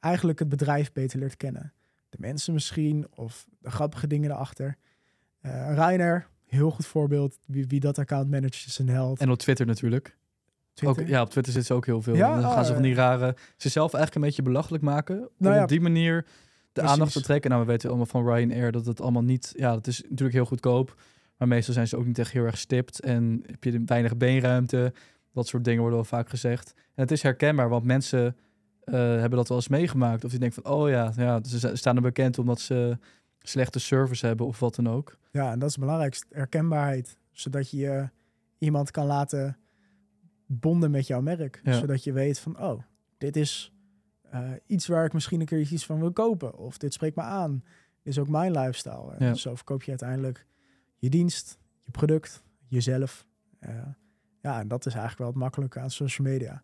eigenlijk 0.00 0.38
het 0.38 0.48
bedrijf 0.48 0.92
beter 0.92 1.18
leert 1.18 1.36
kennen. 1.36 1.72
De 2.08 2.16
mensen 2.20 2.52
misschien, 2.52 3.06
of 3.14 3.46
de 3.58 3.70
grappige 3.70 4.06
dingen 4.06 4.30
erachter. 4.30 4.76
Eh 5.40 5.74
Rainer, 5.74 6.28
heel 6.46 6.70
goed 6.70 6.86
voorbeeld, 6.86 7.38
wie, 7.44 7.66
wie 7.66 7.80
dat 7.80 7.98
account 7.98 8.30
managt 8.30 8.66
is 8.66 8.78
een 8.78 8.88
held. 8.88 9.20
En 9.20 9.30
op 9.30 9.38
Twitter 9.38 9.66
natuurlijk. 9.66 10.16
Twitter. 10.72 11.02
Ook, 11.02 11.08
ja, 11.08 11.22
op 11.22 11.30
Twitter 11.30 11.52
zit 11.52 11.66
ze 11.66 11.74
ook 11.74 11.86
heel 11.86 12.02
veel. 12.02 12.14
Ja? 12.14 12.40
Dan 12.40 12.50
gaan 12.50 12.64
ze 12.64 12.70
Oh, 12.70 12.76
van 12.76 12.86
die 12.86 12.94
rare... 12.94 13.36
Zichzelf 13.56 13.94
eigenlijk 13.94 14.14
een 14.14 14.30
beetje 14.30 14.42
belachelijk 14.42 14.82
maken. 14.82 15.18
Om 15.18 15.28
Nou 15.36 15.54
ja, 15.54 15.62
op 15.62 15.68
die 15.68 15.80
manier 15.80 16.22
de 16.22 16.26
precies. 16.72 16.90
aandacht 16.90 17.12
te 17.12 17.22
trekken. 17.22 17.50
Nou, 17.50 17.62
we 17.62 17.70
weten 17.70 17.88
allemaal 17.88 18.06
van 18.06 18.26
Ryanair 18.28 18.72
dat 18.72 18.86
het 18.86 19.00
allemaal 19.00 19.22
niet... 19.22 19.52
Ja, 19.56 19.72
dat 19.72 19.86
is 19.86 20.02
natuurlijk 20.02 20.32
heel 20.32 20.44
goedkoop. 20.44 21.00
Maar 21.36 21.48
meestal 21.48 21.74
zijn 21.74 21.88
ze 21.88 21.96
ook 21.96 22.06
niet 22.06 22.18
echt 22.18 22.32
heel 22.32 22.44
erg 22.44 22.58
stipt. 22.58 23.00
En 23.00 23.42
heb 23.46 23.64
je 23.64 23.82
weinig 23.84 24.16
beenruimte. 24.16 24.92
Dat 25.38 25.46
soort 25.48 25.64
dingen 25.64 25.80
worden 25.80 25.98
wel 25.98 26.08
vaak 26.08 26.28
gezegd. 26.28 26.74
En 26.76 27.02
het 27.02 27.10
is 27.10 27.22
herkenbaar, 27.22 27.68
want 27.68 27.84
mensen 27.84 28.36
eh, 28.84 28.94
hebben 28.94 29.30
dat 29.38 29.48
wel 29.48 29.56
eens 29.56 29.68
meegemaakt. 29.68 30.24
Of 30.24 30.30
die 30.30 30.38
denken 30.38 30.62
van, 30.62 30.72
oh 30.72 30.88
ja, 30.88 31.12
ja 31.16 31.44
ze 31.44 31.58
sta- 31.58 31.74
staan 31.74 31.96
er 31.96 32.02
bekend 32.02 32.38
omdat 32.38 32.60
ze 32.60 32.98
slechte 33.38 33.78
service 33.78 34.26
hebben 34.26 34.46
of 34.46 34.58
wat 34.60 34.74
dan 34.74 34.88
ook. 34.88 35.16
Ja, 35.30 35.52
en 35.52 35.58
dat 35.58 35.68
is 35.68 35.74
het 35.74 35.84
belangrijkste. 35.84 36.26
Herkenbaarheid. 36.30 37.16
Zodat 37.32 37.70
je 37.70 38.08
iemand 38.58 38.90
kan 38.90 39.06
laten 39.06 39.56
bonden 40.46 40.90
met 40.90 41.06
jouw 41.06 41.20
merk. 41.20 41.60
Ja. 41.64 41.72
Zodat 41.72 42.04
je 42.04 42.12
weet 42.12 42.38
van, 42.38 42.60
oh, 42.62 42.82
dit 43.18 43.36
is 43.36 43.72
eh, 44.30 44.50
iets 44.66 44.86
waar 44.86 45.04
ik 45.04 45.12
misschien 45.12 45.40
een 45.40 45.46
keer 45.46 45.58
iets 45.60 45.86
van 45.86 45.98
wil 46.00 46.12
kopen. 46.12 46.56
Of 46.58 46.78
dit 46.78 46.92
spreekt 46.92 47.16
me 47.16 47.22
aan. 47.22 47.64
Dit 48.02 48.12
is 48.12 48.18
ook 48.18 48.28
mijn 48.28 48.52
lifestyle. 48.52 49.12
En 49.18 49.26
Ja. 49.26 49.34
zo 49.34 49.54
verkoop 49.54 49.82
je 49.82 49.90
uiteindelijk 49.90 50.46
je 50.96 51.08
dienst, 51.10 51.58
je 51.84 51.90
product, 51.90 52.42
jezelf. 52.68 53.26
Eh, 53.58 53.70
ja, 54.48 54.60
en 54.60 54.68
dat 54.68 54.86
is 54.86 54.92
eigenlijk 54.92 55.18
wel 55.18 55.28
het 55.28 55.36
makkelijke 55.38 55.80
aan 55.80 55.90
social 55.90 56.26
media. 56.28 56.62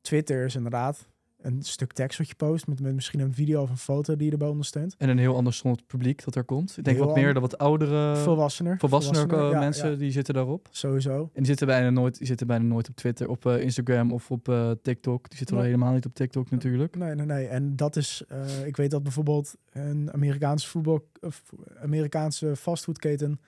Twitter 0.00 0.44
is 0.44 0.54
inderdaad 0.56 1.08
een 1.40 1.62
stuk 1.62 1.92
tekst 1.92 2.18
wat 2.18 2.28
je 2.28 2.34
post 2.34 2.66
met, 2.66 2.80
met 2.80 2.94
misschien 2.94 3.20
een 3.20 3.34
video 3.34 3.62
of 3.62 3.70
een 3.70 3.76
foto 3.76 4.16
die 4.16 4.26
je 4.26 4.32
erbij 4.32 4.48
ondersteunt. 4.48 4.94
En 4.98 5.08
een 5.08 5.18
heel 5.18 5.36
ander 5.36 5.52
soort 5.52 5.86
publiek 5.86 6.24
dat 6.24 6.34
er 6.34 6.44
komt. 6.44 6.76
Ik 6.78 6.84
denk 6.84 6.96
Heel 6.96 7.06
wat 7.06 7.14
meer 7.16 7.34
de 7.34 7.40
wat 7.40 7.58
oudere, 7.58 8.16
volwassener. 8.16 8.78
volwassener 8.78 9.50
ja, 9.50 9.58
mensen, 9.58 9.90
ja, 9.90 9.96
die 9.96 10.10
zitten 10.10 10.34
daarop. 10.34 10.68
sowieso. 10.70 11.18
En 11.20 11.30
die 11.34 11.44
zitten 11.46 11.66
bijna 11.66 11.90
nooit, 11.90 12.18
die 12.18 12.26
zitten 12.26 12.46
bijna 12.46 12.64
nooit 12.64 12.88
op 12.88 12.96
Twitter, 12.96 13.28
op 13.28 13.46
eh, 13.46 13.60
Instagram 13.60 14.12
of 14.12 14.30
op 14.30 14.48
eh, 14.48 14.70
TikTok. 14.82 15.28
Die 15.28 15.38
zitten 15.38 15.54
wel 15.56 15.64
Nee. 15.64 15.74
helemaal 15.74 15.94
niet 15.94 16.06
op 16.06 16.14
TikTok 16.14 16.50
natuurlijk. 16.50 16.96
Nee, 16.96 17.14
nee, 17.14 17.26
nee. 17.26 17.46
En 17.46 17.76
dat 17.76 17.96
is, 17.96 18.22
eh, 18.28 18.66
ik 18.66 18.76
weet 18.76 18.90
dat 18.90 19.02
bijvoorbeeld 19.02 19.54
een 19.72 20.12
Amerikaanse 20.12 20.68
voetbal, 20.68 21.08
of 21.20 21.42
Amerikaanse 21.82 22.56
fastfoodketen, 22.56 23.40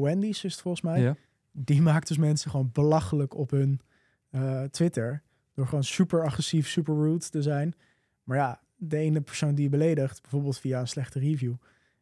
Wendy's 0.00 0.44
is 0.44 0.52
het 0.52 0.60
volgens 0.60 0.82
mij, 0.82 1.00
Ja. 1.00 1.16
Die 1.52 1.82
maakt 1.82 2.08
dus 2.08 2.16
mensen 2.18 2.50
gewoon 2.50 2.70
belachelijk 2.72 3.34
op 3.36 3.50
hun 3.50 3.80
eh, 4.30 4.62
Twitter. 4.62 5.22
Door 5.54 5.66
gewoon 5.66 5.84
super 5.84 6.24
agressief, 6.24 6.68
super 6.68 6.94
rude 6.94 7.28
te 7.28 7.42
zijn. 7.42 7.74
Maar 8.24 8.36
ja, 8.36 8.60
de 8.76 8.96
ene 8.96 9.20
persoon 9.20 9.54
die 9.54 9.64
je 9.64 9.70
beledigt, 9.70 10.20
bijvoorbeeld 10.22 10.58
via 10.58 10.80
een 10.80 10.88
slechte 10.88 11.18
review, 11.18 11.54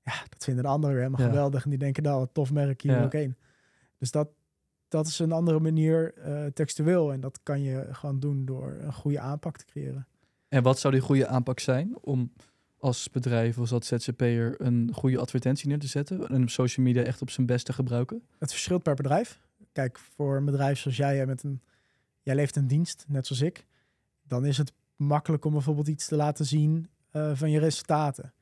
ja, 0.05 0.13
dat 0.29 0.45
vinden 0.45 0.63
de 0.65 0.69
anderen 0.71 0.95
weer 0.97 1.05
helemaal 1.05 1.27
Ja. 1.27 1.33
geweldig. 1.33 1.65
En 1.65 1.71
die 1.71 1.79
denken, 1.79 2.03
nou, 2.03 2.19
wat 2.19 2.35
tof 2.35 2.53
merk, 2.53 2.81
hier 2.81 2.93
Ja. 2.93 3.05
ik 3.05 3.13
heen. 3.13 3.37
Dus 3.99 4.11
dat, 4.11 4.29
dat 4.89 5.07
is 5.07 5.19
een 5.19 5.33
andere 5.33 5.61
manier 5.61 6.15
eh, 6.15 6.47
textueel. 6.47 7.13
En 7.13 7.21
dat 7.21 7.41
kan 7.43 7.63
je 7.63 7.87
gewoon 7.91 8.21
doen 8.21 8.45
door 8.45 8.77
een 8.81 8.93
goede 8.93 9.21
aanpak 9.21 9.57
te 9.57 9.65
creëren. 9.65 10.07
En 10.49 10.63
wat 10.63 10.79
zou 10.79 10.93
die 10.93 11.03
goede 11.03 11.27
aanpak 11.27 11.61
zijn 11.61 11.97
om 12.01 12.33
als 12.79 13.11
bedrijf 13.11 13.59
als 13.59 13.87
ZZP'er 13.87 14.55
een 14.61 14.91
goede 14.95 15.19
advertentie 15.19 15.69
neer 15.69 15.79
te 15.79 15.87
zetten 15.87 16.29
en 16.29 16.49
social 16.49 16.87
media 16.87 17.03
echt 17.03 17.23
op 17.23 17.31
zijn 17.31 17.47
best 17.47 17.67
te 17.67 17.73
gebruiken? 17.73 18.23
Het 18.39 18.51
verschilt 18.51 18.83
per 18.83 18.95
bedrijf. 18.95 19.41
Kijk, 19.73 19.99
voor 19.99 20.37
een 20.37 20.45
bedrijf 20.45 20.79
zoals 20.79 20.97
jij, 20.97 21.17
jij, 21.17 21.27
met 21.27 21.43
een, 21.43 21.61
jij 22.23 22.35
levert 22.35 22.57
een 22.57 22.67
dienst, 22.67 23.05
net 23.09 23.27
zoals 23.27 23.43
ik, 23.43 23.67
dan 24.23 24.45
is 24.47 24.59
het 24.59 24.73
makkelijk 24.97 25.45
om 25.45 25.53
bijvoorbeeld 25.53 25.89
iets 25.89 26.07
te 26.07 26.17
laten 26.17 26.45
zien 26.45 26.89
eh, 27.11 27.31
van 27.35 27.51
je 27.51 27.59
resultaten. 27.59 28.33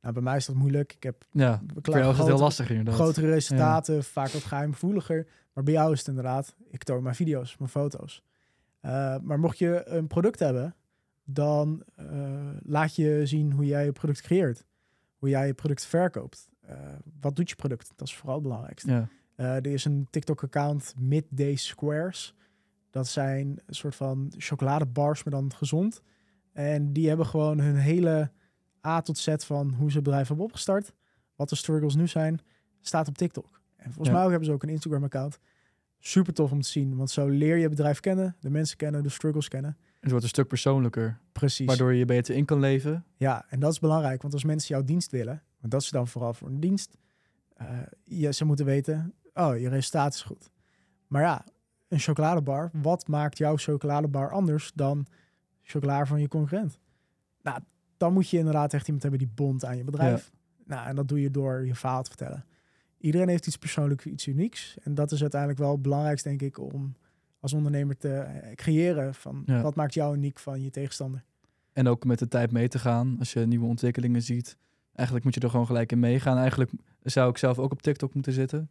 Nou, 0.00 0.14
bij 0.14 0.22
mij 0.22 0.36
is 0.36 0.46
dat 0.46 0.56
moeilijk. 0.56 0.92
Ik 0.92 1.02
heb 1.02 1.24
Ja, 1.30 1.62
voor 1.82 1.98
jou 1.98 2.12
is 2.12 2.18
het 2.18 2.26
heel 2.26 2.38
lastig 2.38 2.70
inderdaad. 2.70 2.94
grotere 2.94 3.30
resultaten, 3.30 4.04
vaak 4.04 4.28
wat 4.28 4.42
geheimgevoeliger. 4.42 5.26
Maar 5.52 5.64
bij 5.64 5.72
jou 5.72 5.92
is 5.92 5.98
het 5.98 6.08
inderdaad, 6.08 6.54
ik 6.70 6.82
toon 6.82 7.02
mijn 7.02 7.14
video's, 7.14 7.56
mijn 7.56 7.70
foto's. 7.70 8.22
Eh, 8.80 9.16
maar 9.22 9.38
mocht 9.38 9.58
je 9.58 9.82
een 9.86 10.06
product 10.06 10.38
hebben, 10.38 10.74
dan 11.24 11.82
eh, 11.96 12.50
laat 12.62 12.94
je 12.96 13.20
zien 13.24 13.52
hoe 13.52 13.64
jij 13.66 13.84
je 13.84 13.92
product 13.92 14.20
creëert. 14.20 14.64
Hoe 15.16 15.28
jij 15.28 15.46
je 15.46 15.54
product 15.54 15.84
verkoopt. 15.86 16.48
Eh, 16.60 16.76
wat 17.20 17.36
doet 17.36 17.48
je 17.48 17.54
product? 17.56 17.92
Dat 17.96 18.06
is 18.08 18.16
vooral 18.16 18.34
het 18.34 18.42
belangrijkste. 18.42 18.90
Ja, 18.90 19.08
Eh, 19.34 19.56
er 19.56 19.66
is 19.66 19.84
een 19.84 20.06
TikTok-account, 20.10 20.94
Midday 20.98 21.54
Squares. 21.54 22.34
Dat 22.90 23.08
zijn 23.08 23.46
een 23.66 23.74
soort 23.74 23.94
van 23.94 24.32
chocoladebars, 24.36 25.24
maar 25.24 25.34
dan 25.34 25.52
gezond. 25.54 26.02
En 26.52 26.92
die 26.92 27.08
hebben 27.08 27.26
gewoon 27.26 27.60
hun 27.60 27.76
hele 27.76 28.30
A 28.86 29.00
tot 29.00 29.18
Z 29.18 29.34
van 29.36 29.74
hoe 29.74 29.88
ze 29.90 29.94
het 29.96 30.04
bedrijf 30.04 30.28
hebben 30.28 30.44
opgestart. 30.46 30.92
Wat 31.36 31.48
de 31.48 31.56
struggles 31.56 31.94
nu 31.94 32.08
zijn, 32.08 32.40
staat 32.80 33.08
op 33.08 33.16
TikTok. 33.18 33.60
En 33.76 33.84
volgens 33.84 34.08
Ja. 34.08 34.12
mij 34.14 34.22
ook 34.24 34.30
hebben 34.30 34.48
ze 34.48 34.54
ook 34.54 34.62
een 34.62 34.68
Instagram-account. 34.68 35.38
Super 35.98 36.34
tof 36.34 36.52
om 36.52 36.60
te 36.60 36.68
zien, 36.68 36.96
want 36.96 37.10
zo 37.10 37.28
leer 37.28 37.54
je 37.56 37.60
het 37.62 37.70
bedrijf 37.70 38.00
kennen, 38.00 38.36
de 38.40 38.50
mensen 38.50 38.76
kennen, 38.76 39.02
de 39.02 39.08
struggles 39.08 39.48
kennen. 39.48 39.76
Het 40.04 40.12
wordt 40.12 40.24
een 40.24 40.32
stuk 40.32 40.48
persoonlijker, 40.48 41.18
Precies. 41.32 41.66
waardoor 41.66 41.92
je 41.92 41.98
je 41.98 42.04
beter 42.04 42.34
in 42.34 42.44
kan 42.44 42.60
leven. 42.60 43.04
Ja, 43.16 43.44
en 43.48 43.60
dat 43.60 43.72
is 43.72 43.78
belangrijk, 43.78 44.22
want 44.22 44.34
als 44.34 44.44
mensen 44.44 44.74
jouw 44.74 44.84
dienst 44.84 45.10
willen, 45.10 45.42
want 45.60 45.72
dat 45.72 45.82
is 45.82 45.90
dan 45.90 46.08
vooral 46.08 46.34
voor 46.34 46.48
een 46.48 46.60
dienst, 46.60 46.96
eh, 47.56 48.30
ze 48.30 48.44
moeten 48.44 48.64
weten, 48.64 49.14
oh, 49.34 49.58
je 49.58 49.68
resultaat 49.68 50.14
is 50.14 50.22
goed. 50.22 50.50
Maar 51.06 51.22
ja, 51.22 51.44
een 51.88 51.98
chocoladebar, 51.98 52.70
wat 52.72 53.08
maakt 53.08 53.38
jouw 53.38 53.56
chocoladebar 53.56 54.30
anders 54.30 54.72
dan 54.74 55.06
chocola 55.62 56.06
van 56.06 56.20
je 56.20 56.28
concurrent? 56.28 56.78
Nou, 57.42 57.60
dan 57.96 58.12
moet 58.12 58.28
je 58.28 58.38
inderdaad 58.38 58.74
echt 58.74 58.84
iemand 58.84 59.02
hebben 59.02 59.20
die 59.20 59.32
bond 59.34 59.64
aan 59.64 59.76
je 59.76 59.84
bedrijf. 59.84 60.32
Nou, 60.64 60.86
en 60.86 60.96
dat 60.96 61.08
doe 61.08 61.20
je 61.20 61.30
door 61.30 61.66
je 61.66 61.74
verhaal 61.74 62.02
te 62.02 62.10
vertellen. 62.10 62.44
Iedereen 62.98 63.28
heeft 63.28 63.46
iets 63.46 63.56
persoonlijks, 63.56 64.06
iets 64.06 64.26
unieks. 64.26 64.76
En 64.82 64.94
dat 64.94 65.12
is 65.12 65.20
uiteindelijk 65.20 65.60
wel 65.60 65.72
het 65.72 65.82
belangrijkste, 65.82 66.28
denk 66.28 66.42
ik, 66.42 66.58
om 66.58 66.96
als 67.44 67.52
ondernemer 67.52 67.96
te 67.96 68.08
eh, 68.08 68.54
creëren 68.54 69.14
van 69.14 69.42
Ja. 69.46 69.62
wat 69.62 69.74
maakt 69.74 69.94
jou 69.94 70.16
uniek 70.16 70.38
van 70.38 70.62
je 70.62 70.70
tegenstander. 70.70 71.24
En 71.72 71.88
ook 71.88 72.04
met 72.04 72.18
de 72.18 72.28
tijd 72.28 72.52
mee 72.52 72.68
te 72.68 72.78
gaan. 72.78 73.16
Als 73.18 73.32
je 73.32 73.40
nieuwe 73.40 73.66
ontwikkelingen 73.66 74.22
ziet. 74.22 74.56
Eigenlijk 74.92 75.24
moet 75.24 75.34
je 75.34 75.40
er 75.40 75.50
gewoon 75.50 75.66
gelijk 75.66 75.92
in 75.92 75.98
meegaan. 75.98 76.36
Eigenlijk 76.38 76.70
zou 77.02 77.30
ik 77.30 77.38
zelf 77.38 77.58
ook 77.58 77.72
op 77.72 77.82
TikTok 77.82 78.14
moeten 78.14 78.32
zitten. 78.32 78.70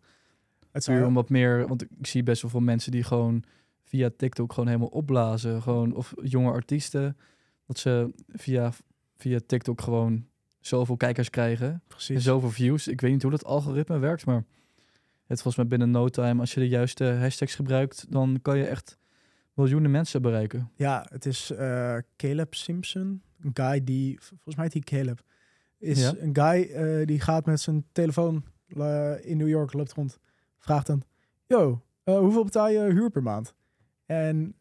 Het 0.72 0.84
zou, 0.84 1.04
om 1.06 1.14
wat 1.14 1.30
meer, 1.30 1.68
want 1.68 1.82
ik 1.82 2.08
zie 2.08 2.24
best 2.24 2.42
wel 2.42 2.52
veel 2.52 2.60
mensen 2.60 2.92
die 2.92 3.04
gewoon 3.04 3.44
via 3.84 4.10
TikTok 4.18 4.54
gewoon 4.54 4.68
helemaal 4.68 4.88
opblazen. 4.90 5.62
Gewoon, 5.62 5.96
of 5.96 6.14
jonge 6.24 6.52
artiesten, 6.52 7.18
dat 7.66 7.78
ze 7.78 8.14
via, 8.28 8.72
via 9.18 9.40
TikTok 9.46 9.82
gewoon 9.82 10.26
zoveel 10.60 10.98
kijkers 10.98 11.30
krijgen. 11.30 11.68
En 11.72 11.82
Precies. 11.88 12.24
zoveel 12.24 12.50
views. 12.52 12.88
Ik 12.88 13.02
weet 13.02 13.12
niet 13.12 13.22
hoe 13.22 13.32
dat 13.32 13.46
algoritme 13.46 13.98
werkt, 13.98 14.26
maar 14.26 14.44
het 15.26 15.42
volgens 15.42 15.56
mij 15.56 15.68
binnen 15.68 15.92
no 15.92 16.10
time, 16.10 16.40
als 16.40 16.54
je 16.54 16.60
de 16.60 16.68
juiste 16.68 17.04
hashtags 17.06 17.56
gebruikt, 17.56 18.06
dan 18.12 18.40
kan 18.42 18.58
je 18.58 18.66
echt 18.66 18.98
miljoenen 19.54 19.92
mensen 19.92 20.22
bereiken. 20.22 20.72
Ja, 20.76 21.06
het 21.10 21.26
is 21.26 21.52
eh, 21.52 21.98
Caleb 22.18 22.54
Simpson. 22.54 23.22
Een 23.42 23.52
guy 23.54 23.84
die, 23.84 24.18
volgens 24.22 24.56
mij 24.56 24.70
heet 24.72 24.74
hij 24.90 25.00
Caleb. 25.00 25.22
Is 25.78 26.00
Ja. 26.02 26.14
een 26.18 26.36
guy 26.36 26.72
eh, 26.72 27.06
die 27.08 27.20
gaat 27.20 27.46
met 27.46 27.60
zijn 27.62 27.86
telefoon 27.92 28.44
in 29.22 29.38
New 29.38 29.48
York, 29.50 29.74
loopt 29.74 29.94
rond. 29.94 30.20
Vraagt 30.60 30.88
dan, 30.88 31.04
yo, 31.46 31.82
eh, 32.04 32.18
hoeveel 32.18 32.44
betaal 32.44 32.70
je 32.70 32.80
huur 32.80 33.10
per 33.10 33.24
maand? 33.24 33.54
En 34.06 34.56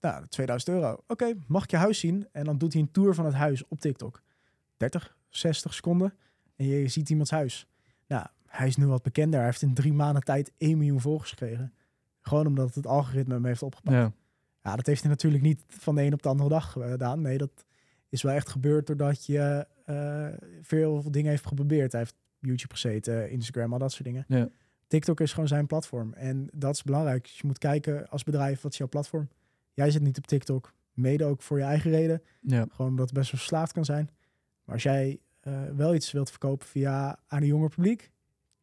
nou, 0.00 0.26
2000 0.28 0.74
euro. 0.76 1.02
Oké, 1.06 1.32
mag 1.46 1.62
ik 1.64 1.70
je 1.70 1.76
huis 1.76 1.98
zien? 1.98 2.28
En 2.32 2.44
dan 2.44 2.58
doet 2.58 2.72
hij 2.72 2.82
een 2.82 2.90
tour 2.90 3.14
van 3.14 3.24
het 3.24 3.34
huis 3.34 3.64
op 3.68 3.80
TikTok. 3.80 4.22
30, 4.76 5.16
60 5.28 5.74
seconden. 5.74 6.14
En 6.56 6.66
je 6.66 6.88
ziet 6.88 7.10
iemands 7.10 7.30
huis. 7.30 7.66
Nou, 8.06 8.26
hij 8.48 8.66
is 8.66 8.76
nu 8.76 8.86
wat 8.86 9.02
bekender. 9.02 9.38
Hij 9.38 9.48
heeft 9.48 9.62
in 9.62 9.74
drie 9.74 9.92
maanden 9.92 10.22
tijd 10.22 10.52
1 10.58 10.78
miljoen 10.78 11.00
volgers 11.00 11.30
gekregen. 11.30 11.72
Gewoon 12.20 12.46
omdat 12.46 12.74
het 12.74 12.86
algoritme 12.86 13.34
hem 13.34 13.44
heeft 13.44 13.62
opgepakt. 13.62 13.96
Ja, 13.96 14.12
Ja, 14.62 14.76
dat 14.76 14.86
heeft 14.86 15.00
hij 15.00 15.10
natuurlijk 15.10 15.42
niet 15.42 15.64
van 15.68 15.94
de 15.94 16.02
een 16.02 16.12
op 16.12 16.22
de 16.22 16.28
andere 16.28 16.48
dag 16.48 16.72
gedaan. 16.72 17.20
Nee, 17.20 17.38
dat 17.38 17.66
is 18.08 18.22
wel 18.22 18.34
echt 18.34 18.48
gebeurd 18.48 18.86
doordat 18.86 19.26
je 19.26 19.66
eh, 19.84 20.26
veel 20.62 21.10
dingen 21.10 21.30
heeft 21.30 21.46
geprobeerd. 21.46 21.92
Hij 21.92 22.00
heeft 22.00 22.14
YouTube 22.38 22.74
gezeten, 22.74 23.30
Instagram, 23.30 23.72
al 23.72 23.78
dat 23.78 23.92
soort 23.92 24.04
dingen. 24.04 24.24
Ja. 24.28 24.48
TikTok 24.86 25.20
is 25.20 25.32
gewoon 25.32 25.48
zijn 25.48 25.66
platform. 25.66 26.12
En 26.12 26.48
dat 26.52 26.74
is 26.74 26.82
belangrijk. 26.82 27.22
Dus 27.22 27.38
je 27.38 27.46
moet 27.46 27.58
kijken 27.58 28.08
als 28.08 28.24
bedrijf, 28.24 28.60
wat 28.60 28.72
is 28.72 28.78
jouw 28.78 28.88
platform? 28.88 29.28
Jij 29.72 29.90
zit 29.90 30.02
niet 30.02 30.18
op 30.18 30.26
TikTok, 30.26 30.74
mede 30.92 31.24
ook 31.24 31.42
voor 31.42 31.58
je 31.58 31.64
eigen 31.64 31.90
reden. 31.90 32.22
ja. 32.40 32.66
Gewoon 32.70 32.90
omdat 32.90 33.08
het 33.08 33.18
best 33.18 33.30
wel 33.30 33.40
verslaafd 33.40 33.72
kan 33.72 33.84
zijn. 33.84 34.10
Maar 34.64 34.74
als 34.74 34.82
jij 34.82 35.20
eh, 35.40 35.62
wel 35.76 35.94
iets 35.94 36.12
wilt 36.12 36.30
verkopen 36.30 36.66
via 36.66 37.18
aan 37.26 37.40
een 37.40 37.46
jonger 37.46 37.68
publiek, 37.68 38.10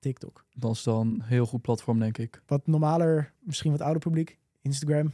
TikTok. 0.10 0.46
dat 0.56 0.72
is 0.76 0.84
dan 0.84 1.08
een 1.08 1.22
heel 1.22 1.46
goed 1.46 1.62
platform, 1.62 2.00
denk 2.00 2.18
ik. 2.18 2.42
Wat 2.46 2.68
normaler, 2.68 3.34
misschien 3.40 3.72
wat 3.72 3.82
ouder 3.82 4.02
publiek, 4.02 4.38
Instagram, 4.62 5.14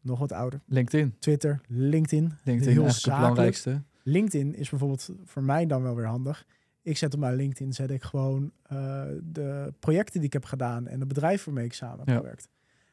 nog 0.00 0.18
wat 0.18 0.32
ouder. 0.32 0.60
LinkedIn. 0.66 1.14
Twitter, 1.18 1.60
LinkedIn. 1.68 2.32
LinkedIn 2.44 2.72
heel 2.72 2.82
eigenlijk 2.82 3.04
het 3.04 3.14
belangrijkste. 3.14 3.82
LinkedIn 4.02 4.54
is 4.54 4.70
bijvoorbeeld 4.70 5.10
voor 5.24 5.42
mij 5.42 5.66
dan 5.66 5.82
wel 5.82 5.94
weer 5.94 6.06
handig. 6.06 6.46
Ik 6.82 6.96
zet 6.96 7.14
op 7.14 7.20
mijn 7.20 7.34
LinkedIn 7.34 7.72
zet 7.72 7.90
ik 7.90 8.02
gewoon 8.02 8.52
eh, 8.62 9.04
de 9.22 9.74
projecten 9.80 10.14
die 10.18 10.26
ik 10.26 10.32
heb 10.32 10.44
gedaan 10.44 10.86
en 10.86 10.98
de 10.98 11.06
bedrijven 11.06 11.44
waarmee 11.46 11.64
ik 11.64 11.72
samen 11.72 11.98
heb 11.98 12.08
Ja. 12.08 12.16
gewerkt. 12.16 12.48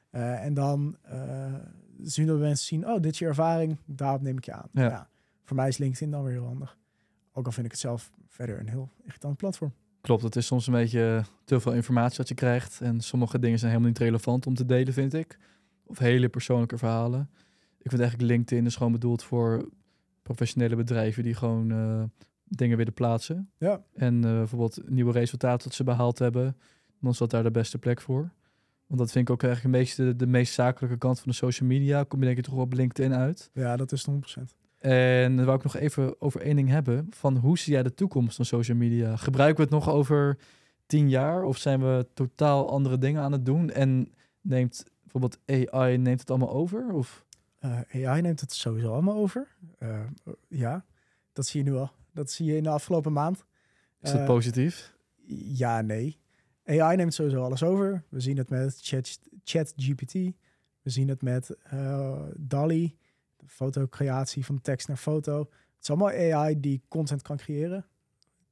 Eh, 0.10 0.46
en 0.46 0.54
dan 0.54 0.98
eh, 1.02 1.54
zien 2.02 2.28
dat 2.28 2.40
mensen 2.40 2.66
zien, 2.66 2.88
oh, 2.88 3.02
dit 3.02 3.12
is 3.12 3.20
je 3.20 3.26
ervaring, 3.26 3.78
daarop 3.86 4.22
neem 4.22 4.38
ik 4.38 4.46
je 4.46 4.54
aan. 4.54 4.70
Ja. 4.72 5.10
voor 5.44 5.56
mij 5.56 5.68
is 5.68 5.78
LinkedIn 5.78 6.12
dan 6.12 6.24
weer 6.24 6.34
heel 6.34 6.46
handig. 6.46 6.78
Ook 7.34 7.46
al 7.46 7.52
vind 7.52 7.66
ik 7.66 7.72
het 7.72 7.82
zelf 7.82 8.12
verder 8.28 8.60
een 8.60 8.70
heel 8.70 8.92
irritant 9.04 9.38
platform. 9.38 9.74
Klopt, 10.02 10.24
het 10.24 10.36
is 10.36 10.46
soms 10.46 10.68
een 10.68 10.74
beetje 10.74 11.24
te 11.46 11.60
veel 11.60 11.74
informatie 11.74 12.18
wat 12.18 12.28
je 12.28 12.36
krijgt. 12.36 12.82
En 12.82 13.02
sommige 13.02 13.40
dingen 13.40 13.60
zijn 13.60 13.72
helemaal 13.72 13.92
niet 13.92 14.02
relevant 14.02 14.48
om 14.48 14.54
te 14.54 14.66
delen, 14.66 14.94
vind 14.94 15.14
ik. 15.14 15.38
Of 15.84 15.98
hele 15.98 16.30
persoonlijke 16.30 16.78
verhalen. 16.78 17.30
Ik 17.78 17.90
vind 17.90 18.02
eigenlijk 18.02 18.32
LinkedIn 18.32 18.66
is 18.66 18.76
gewoon 18.76 18.92
bedoeld 18.92 19.24
voor 19.24 19.70
professionele 20.22 20.76
bedrijven 20.76 21.24
die 21.24 21.34
gewoon 21.34 21.72
eh, 21.72 22.04
dingen 22.44 22.78
willen 22.78 22.94
plaatsen. 22.94 23.50
Ja, 23.58 23.84
En 23.94 24.24
eh, 24.26 24.32
bijvoorbeeld 24.32 24.90
nieuwe 24.90 25.12
resultaten 25.12 25.68
dat 25.68 25.78
ze 25.78 25.84
behaald 25.84 26.20
hebben. 26.20 26.58
Dan 27.00 27.12
is 27.12 27.18
dat 27.18 27.30
daar 27.30 27.44
de 27.44 27.52
beste 27.52 27.78
plek 27.78 28.02
voor. 28.02 28.32
Want 28.88 29.00
dat 29.00 29.12
vind 29.12 29.28
ik 29.28 29.34
ook 29.34 29.44
eigenlijk 29.44 29.76
een 29.76 29.82
beetje 29.82 30.06
de, 30.06 30.16
de 30.16 30.28
meest 30.28 30.54
zakelijke 30.54 30.98
kant 30.98 31.20
van 31.20 31.32
de 31.32 31.38
social 31.38 31.70
media. 31.70 32.04
Kom 32.04 32.20
je 32.20 32.26
denk 32.26 32.38
ik 32.38 32.44
toch 32.44 32.54
op 32.54 32.74
LinkedIn 32.74 33.14
uit. 33.14 33.50
ja 33.54 33.76
dat 33.76 33.92
is 33.92 34.08
100%. 34.10 34.61
En 34.82 35.36
dan 35.36 35.46
wou 35.46 35.58
ik 35.58 35.64
nog 35.64 35.76
even 35.76 36.22
over 36.22 36.42
één 36.42 36.56
ding 36.56 36.70
hebben. 36.70 37.08
Van 37.10 37.38
hoe 37.38 37.58
zie 37.58 37.74
jij 37.74 37.84
de 37.84 37.94
toekomst 37.94 38.36
van 38.36 38.46
social 38.46 38.78
media? 38.78 39.16
Gebruiken 39.16 39.58
we 39.58 39.76
het 39.76 39.86
nog 39.86 39.94
over 39.96 40.38
tien 40.86 41.10
jaar? 41.10 41.44
Of 41.44 41.58
zijn 41.58 41.80
we 41.80 42.08
totaal 42.14 42.70
andere 42.70 42.98
dingen 42.98 43.22
aan 43.22 43.32
het 43.32 43.46
doen? 43.46 43.70
En 43.70 44.12
neemt 44.42 44.84
bijvoorbeeld 45.02 45.40
AI 45.72 45.98
neemt 45.98 46.20
het 46.20 46.30
allemaal 46.30 46.52
over? 46.54 46.94
Of 46.94 47.26
Eh, 47.60 48.08
AI 48.08 48.22
neemt 48.22 48.40
het 48.42 48.54
sowieso 48.54 48.92
allemaal 48.94 49.16
over. 49.16 49.48
Eh, 49.78 50.00
ja, 50.48 50.86
dat 51.34 51.46
zie 51.46 51.64
je 51.64 51.70
nu 51.70 51.76
al. 51.78 51.92
Dat 52.14 52.32
zie 52.32 52.46
je 52.46 52.56
in 52.58 52.64
de 52.64 52.70
afgelopen 52.70 53.14
maand. 53.14 53.46
is 54.02 54.12
dat 54.12 54.20
Eh, 54.20 54.26
positief? 54.26 54.96
Ja, 55.54 55.82
nee. 55.82 56.20
AI 56.66 56.96
neemt 56.96 57.14
sowieso 57.14 57.44
alles 57.44 57.64
over. 57.64 58.04
We 58.10 58.20
zien 58.20 58.38
het 58.38 58.50
met 58.50 58.78
Chat, 58.82 59.20
ChatGPT. 59.44 60.14
We 60.82 60.90
zien 60.90 61.08
het 61.08 61.22
met 61.22 61.58
DALI, 62.38 62.98
de 63.42 63.48
fotocreatie 63.48 64.46
van 64.46 64.62
tekst 64.62 64.88
naar 64.88 64.98
foto. 64.98 65.40
Het 65.40 65.82
is 65.82 65.90
allemaal 65.90 66.34
AI 66.34 66.60
die 66.60 66.82
content 66.88 67.22
kan 67.22 67.38
creëren. 67.38 67.86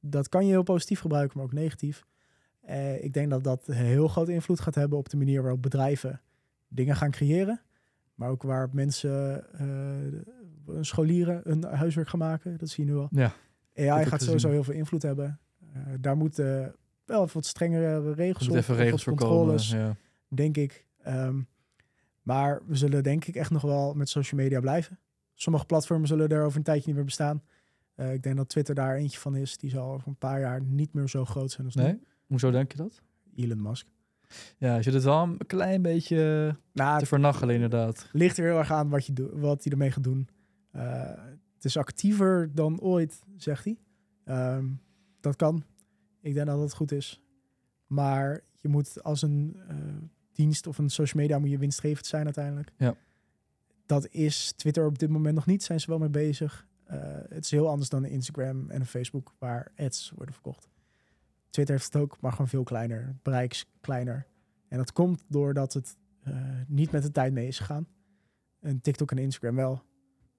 Dat 0.00 0.28
kan 0.28 0.44
je 0.44 0.50
heel 0.50 0.62
positief 0.62 1.00
gebruiken, 1.00 1.36
maar 1.36 1.46
ook 1.46 1.52
negatief. 1.52 2.04
Eh, 2.60 3.04
ik 3.04 3.12
denk 3.12 3.30
dat 3.30 3.44
dat 3.44 3.62
een 3.68 3.74
heel 3.74 4.08
grote 4.08 4.32
invloed 4.32 4.60
gaat 4.60 4.74
hebben 4.74 4.98
op 4.98 5.08
de 5.08 5.16
manier 5.16 5.42
waarop 5.42 5.62
bedrijven 5.62 6.20
dingen 6.68 6.96
gaan 6.96 7.10
creëren. 7.10 7.60
Maar 8.14 8.28
ook 8.30 8.42
waar 8.42 8.68
mensen, 8.72 9.44
eh, 9.58 10.76
scholieren, 10.80 11.40
een 11.50 11.62
huiswerk 11.64 12.08
gaan 12.08 12.18
maken. 12.18 12.58
Dat 12.58 12.68
zie 12.68 12.84
je 12.84 12.90
nu 12.90 12.96
al. 12.96 13.08
Ja, 13.10 13.32
AI 13.76 14.04
gaat 14.06 14.22
sowieso 14.22 14.50
heel 14.50 14.64
veel 14.64 14.74
invloed 14.74 15.02
hebben. 15.02 15.40
Eh, 15.72 15.80
daar 16.00 16.16
moeten 16.16 16.74
wel 17.04 17.28
wat 17.32 17.46
strengere 17.46 18.12
regels 18.12 18.48
op. 18.48 18.56
even 18.56 18.74
regels 18.76 19.02
voor 19.04 19.14
komen. 19.14 19.36
controles, 19.36 19.70
Ja. 19.70 19.96
denk 20.28 20.56
ik. 20.56 20.86
Ehm, 21.02 21.40
maar 22.22 22.60
we 22.66 22.74
zullen 22.74 23.02
denk 23.02 23.24
ik 23.24 23.34
echt 23.34 23.50
nog 23.50 23.62
wel 23.62 23.94
met 23.94 24.08
social 24.08 24.40
media 24.40 24.60
blijven. 24.60 24.98
Sommige 25.34 25.66
platformen 25.66 26.08
zullen 26.08 26.28
er 26.28 26.44
over 26.44 26.58
een 26.58 26.62
tijdje 26.64 26.86
niet 26.86 26.96
meer 26.96 27.04
bestaan. 27.04 27.42
Eh, 27.94 28.12
ik 28.12 28.22
denk 28.22 28.36
dat 28.36 28.48
Twitter 28.48 28.74
daar 28.74 28.96
eentje 28.96 29.18
van 29.18 29.36
is. 29.36 29.56
Die 29.56 29.70
zal 29.70 29.92
over 29.92 30.08
een 30.08 30.16
paar 30.18 30.40
jaar 30.40 30.62
niet 30.62 30.92
meer 30.92 31.08
zo 31.08 31.24
groot 31.24 31.50
zijn 31.50 31.66
als 31.66 31.74
nu. 31.74 31.82
Nee? 31.82 31.98
Hoezo 32.26 32.50
denk 32.50 32.70
je 32.72 32.76
dat? 32.76 33.02
Elon 33.36 33.62
Musk. 33.62 33.86
Ja, 34.58 34.76
je 34.76 34.82
zit 34.82 34.94
het 34.94 35.02
wel 35.04 35.22
een 35.22 35.38
klein 35.46 35.82
beetje 35.82 36.56
Nou, 36.72 36.98
te 36.98 37.06
vernachelen 37.06 37.54
inderdaad. 37.54 38.08
ligt 38.12 38.38
er 38.38 38.44
heel 38.44 38.58
erg 38.58 38.70
aan 38.72 38.88
wat, 38.88 39.06
je 39.06 39.12
doet, 39.12 39.30
wat 39.32 39.62
hij 39.64 39.72
ermee 39.72 39.90
gaat 39.90 40.04
doen. 40.04 40.28
Eh, 40.70 41.10
het 41.54 41.64
is 41.64 41.76
actiever 41.76 42.50
dan 42.54 42.80
ooit, 42.80 43.22
zegt 43.36 43.64
hij. 43.64 43.78
Ehm, 44.24 44.66
dat 45.20 45.36
kan. 45.36 45.64
Ik 46.20 46.34
denk 46.34 46.46
dat 46.46 46.60
het 46.60 46.74
goed 46.74 46.92
is. 46.92 47.22
Maar 47.86 48.40
je 48.56 48.68
moet 48.68 49.02
als 49.02 49.22
een 49.22 49.56
eh, 49.68 49.76
dienst 50.40 50.66
of 50.66 50.78
een 50.78 50.90
social 50.90 51.22
media 51.22 51.38
moet 51.38 51.50
je 51.50 51.58
winstgevend 51.58 52.06
zijn 52.06 52.24
uiteindelijk. 52.24 52.72
Ja. 52.76 52.94
Dat 53.86 54.08
is 54.10 54.52
Twitter 54.52 54.86
op 54.86 54.98
dit 54.98 55.08
moment 55.08 55.34
nog 55.34 55.46
niet. 55.46 55.62
Zijn 55.62 55.80
ze 55.80 55.86
wel 55.86 55.98
mee 55.98 56.08
bezig. 56.08 56.68
Eh, 56.84 56.98
het 57.28 57.44
is 57.44 57.50
heel 57.50 57.68
anders 57.68 57.88
dan 57.88 58.04
Instagram 58.04 58.70
en 58.70 58.86
Facebook 58.86 59.34
waar 59.38 59.72
ads 59.76 60.12
worden 60.14 60.34
verkocht. 60.34 60.68
Twitter 61.50 61.74
heeft 61.74 61.92
het 61.92 62.02
ook, 62.02 62.20
maar 62.20 62.30
gewoon 62.30 62.48
veel 62.48 62.62
kleiner. 62.62 63.06
Het 63.06 63.22
bereik 63.22 63.52
is 63.52 63.66
kleiner. 63.80 64.26
En 64.68 64.78
dat 64.78 64.92
komt 64.92 65.24
doordat 65.28 65.72
het 65.72 65.96
eh, 66.22 66.34
niet 66.66 66.90
met 66.90 67.02
de 67.02 67.10
tijd 67.10 67.32
mee 67.32 67.46
is 67.46 67.58
gegaan. 67.58 67.86
En 68.60 68.80
TikTok 68.80 69.10
en 69.10 69.18
Instagram 69.18 69.56
wel. 69.56 69.82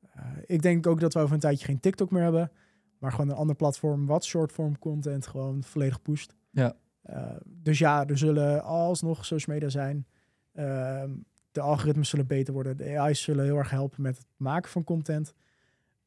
Eh, 0.01 0.25
ik 0.45 0.61
denk 0.61 0.87
ook 0.87 0.99
dat 0.99 1.13
we 1.13 1.19
over 1.19 1.33
een 1.33 1.39
tijdje 1.39 1.65
geen 1.65 1.79
TikTok 1.79 2.11
meer 2.11 2.23
hebben. 2.23 2.51
Maar 2.97 3.11
gewoon 3.11 3.29
een 3.29 3.35
ander 3.35 3.55
platform 3.55 4.05
wat 4.05 4.25
shortform 4.25 4.79
content 4.79 5.27
gewoon 5.27 5.63
volledig 5.63 6.01
pusht. 6.01 6.35
Ja. 6.51 6.75
Eh, 7.01 7.35
dus 7.45 7.79
ja, 7.79 8.07
er 8.07 8.17
zullen 8.17 8.63
alsnog 8.63 9.25
social 9.25 9.55
media 9.55 9.69
zijn. 9.69 10.05
Ehm, 10.53 11.09
de 11.51 11.61
algoritmes 11.61 12.09
zullen 12.09 12.27
beter 12.27 12.53
worden. 12.53 12.77
De 12.77 12.99
AI's 12.99 13.21
zullen 13.21 13.45
heel 13.45 13.57
erg 13.57 13.69
helpen 13.69 14.01
met 14.01 14.17
het 14.17 14.25
maken 14.37 14.71
van 14.71 14.83
content. 14.83 15.33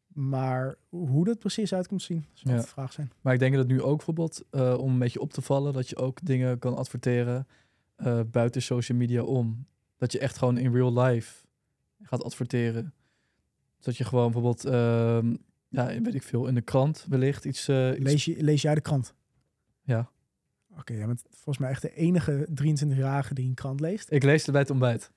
Maar 0.07 0.75
hoe 0.89 1.25
dat 1.25 1.39
precies 1.39 1.75
uit 1.75 1.89
komt 1.89 2.03
zien, 2.03 2.25
zal 2.33 2.53
Ja. 2.53 2.61
de 2.61 2.67
vraag 2.67 2.93
zijn. 2.93 3.13
Maar 3.21 3.33
ik 3.33 3.39
denk 3.39 3.55
dat 3.55 3.67
nu 3.67 3.83
ook 3.83 3.97
bijvoorbeeld, 3.97 4.43
eh, 4.51 4.79
om 4.79 4.93
een 4.93 4.99
beetje 4.99 5.21
op 5.21 5.33
te 5.33 5.43
vallen, 5.43 5.73
dat 5.73 5.89
je 5.89 5.97
ook 5.97 6.19
dingen 6.25 6.59
kan 6.59 6.77
adverteren 6.77 7.47
eh, 7.97 8.21
buiten 8.31 8.63
social 8.63 8.99
media 8.99 9.23
om. 9.23 9.67
Dat 9.97 10.13
je 10.13 10.19
echt 10.19 10.39
gewoon 10.39 10.59
in 10.59 10.73
real 10.73 10.99
life 11.03 11.47
gaat 12.03 12.25
adverteren. 12.25 12.93
Dat 13.81 13.97
je 13.97 14.05
gewoon 14.05 14.25
bijvoorbeeld, 14.33 14.65
ehm, 14.65 15.35
ja, 15.69 15.87
weet 15.87 16.15
ik 16.15 16.23
veel, 16.23 16.47
in 16.47 16.55
de 16.55 16.61
krant 16.61 17.07
wellicht 17.09 17.45
iets... 17.45 17.69
iets- 17.69 17.99
Lees, 17.99 18.25
je, 18.25 18.43
lees 18.43 18.63
jij 18.63 18.75
de 18.75 18.81
krant? 18.81 19.15
Ja, 19.83 20.11
Oké, 20.79 20.93
jij 20.93 21.07
bent 21.07 21.23
volgens 21.31 21.59
mij 21.59 21.71
echt 21.71 21.83
de 21.83 21.95
enige 21.95 22.49
23-jarige 22.63 23.35
die 23.35 23.49
een 23.49 23.55
krant 23.55 23.81
leest. 23.81 24.11
ik 24.13 24.23
lees 24.23 24.43
het 24.43 24.51
bij 24.51 24.61
het 24.61 24.71
ontbijt. 24.71 25.11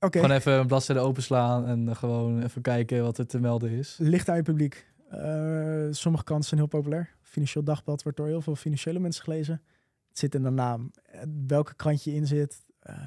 Oké, 0.00 0.20
Gewoon 0.20 0.36
even 0.36 0.52
een 0.52 0.66
bladzijde 0.66 1.00
openslaan 1.02 1.66
en 1.66 1.96
gewoon 1.96 2.42
even 2.42 2.62
kijken 2.62 3.02
wat 3.02 3.18
er 3.18 3.26
te 3.26 3.38
melden 3.40 3.70
is. 3.70 3.96
ligt 3.98 4.28
aan 4.28 4.36
je 4.36 4.42
publiek. 4.42 4.86
Eh, 5.08 5.86
sommige 5.90 6.24
kranten 6.24 6.48
zijn 6.48 6.60
heel 6.60 6.68
populair. 6.68 7.14
Financieel 7.22 7.64
Dagblad 7.64 8.02
wordt 8.02 8.18
door 8.18 8.26
heel 8.26 8.40
veel 8.42 8.56
financiële 8.56 8.98
mensen 8.98 9.24
gelezen. 9.24 9.62
Het 10.08 10.18
zit 10.18 10.34
in 10.34 10.42
de 10.42 10.50
naam. 10.50 10.90
Eh, 11.02 11.20
Welke 11.46 11.74
krant 11.74 12.04
je 12.04 12.14
in 12.14 12.26
zit. 12.26 12.66
eh, 12.78 13.06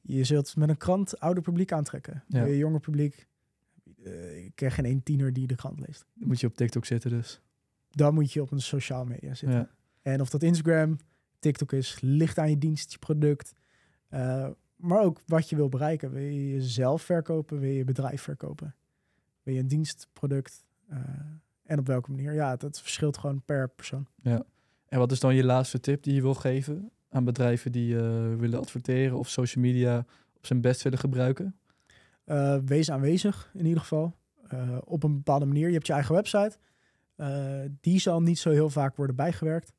je 0.00 0.24
zult 0.24 0.56
met 0.56 0.68
een 0.68 0.76
krant 0.76 1.20
ouder 1.20 1.42
publiek 1.42 1.72
aantrekken. 1.72 2.24
Ja. 2.28 2.44
Je 2.44 2.56
jonger 2.56 2.80
publiek. 2.80 3.26
ik 4.44 4.52
ken 4.54 4.70
geen 4.70 4.84
één 4.84 5.02
tiener 5.02 5.32
die 5.32 5.46
de 5.46 5.54
krant 5.54 5.80
leest. 5.86 6.04
Dan 6.14 6.28
moet 6.28 6.40
je 6.40 6.46
op 6.46 6.54
TikTok 6.54 6.84
zitten 6.84 7.10
dus. 7.10 7.40
Dan 7.90 8.14
moet 8.14 8.32
je 8.32 8.42
op 8.42 8.50
een 8.50 8.60
sociaal 8.60 9.04
media 9.04 9.34
zitten. 9.34 9.58
Ja. 9.58 9.70
En 10.02 10.20
of 10.20 10.30
dat 10.30 10.42
Instagram, 10.42 10.98
TikTok 11.38 11.72
is, 11.72 11.98
ligt 12.00 12.38
aan 12.38 12.50
je 12.50 12.58
dienst, 12.58 12.92
je 12.92 12.98
product. 12.98 13.52
Eh, 14.08 14.48
maar 14.76 15.00
ook 15.00 15.20
wat 15.26 15.48
je 15.48 15.56
wil 15.56 15.68
bereiken. 15.68 16.10
Wil 16.10 16.22
je 16.22 16.50
jezelf 16.50 17.02
verkopen? 17.02 17.58
Wil 17.58 17.68
je 17.68 17.76
je 17.76 17.84
bedrijf 17.84 18.22
verkopen? 18.22 18.74
Wil 19.42 19.54
je 19.54 19.60
een 19.60 19.68
dienstproduct? 19.68 20.64
Uh, 20.90 20.98
en 21.64 21.78
op 21.78 21.86
welke 21.86 22.10
manier? 22.10 22.32
Ja, 22.32 22.56
dat 22.56 22.80
verschilt 22.80 23.18
gewoon 23.18 23.42
per 23.44 23.68
persoon. 23.68 24.06
Ja. 24.22 24.42
En 24.88 24.98
wat 24.98 25.12
is 25.12 25.20
dan 25.20 25.34
je 25.34 25.44
laatste 25.44 25.80
tip 25.80 26.02
die 26.02 26.14
je 26.14 26.20
wil 26.20 26.34
geven 26.34 26.90
aan 27.08 27.24
bedrijven 27.24 27.72
die 27.72 27.94
uh, 27.94 28.34
willen 28.34 28.58
adverteren 28.58 29.18
of 29.18 29.28
social 29.28 29.64
media 29.64 29.98
op 30.36 30.46
zijn 30.46 30.60
best 30.60 30.82
willen 30.82 30.98
gebruiken? 30.98 31.56
Uh, 32.26 32.58
wees 32.64 32.90
aanwezig 32.90 33.50
in 33.54 33.66
ieder 33.66 33.80
geval. 33.80 34.16
op 34.84 35.02
een 35.02 35.14
bepaalde 35.14 35.46
manier. 35.46 35.66
Je 35.66 35.74
hebt 35.74 35.86
je 35.86 35.92
eigen 35.92 36.14
website. 36.14 36.58
die 37.80 37.98
zal 37.98 38.22
niet 38.22 38.38
zo 38.38 38.50
heel 38.50 38.70
vaak 38.70 38.96
worden 38.96 39.16
bijgewerkt. 39.16 39.72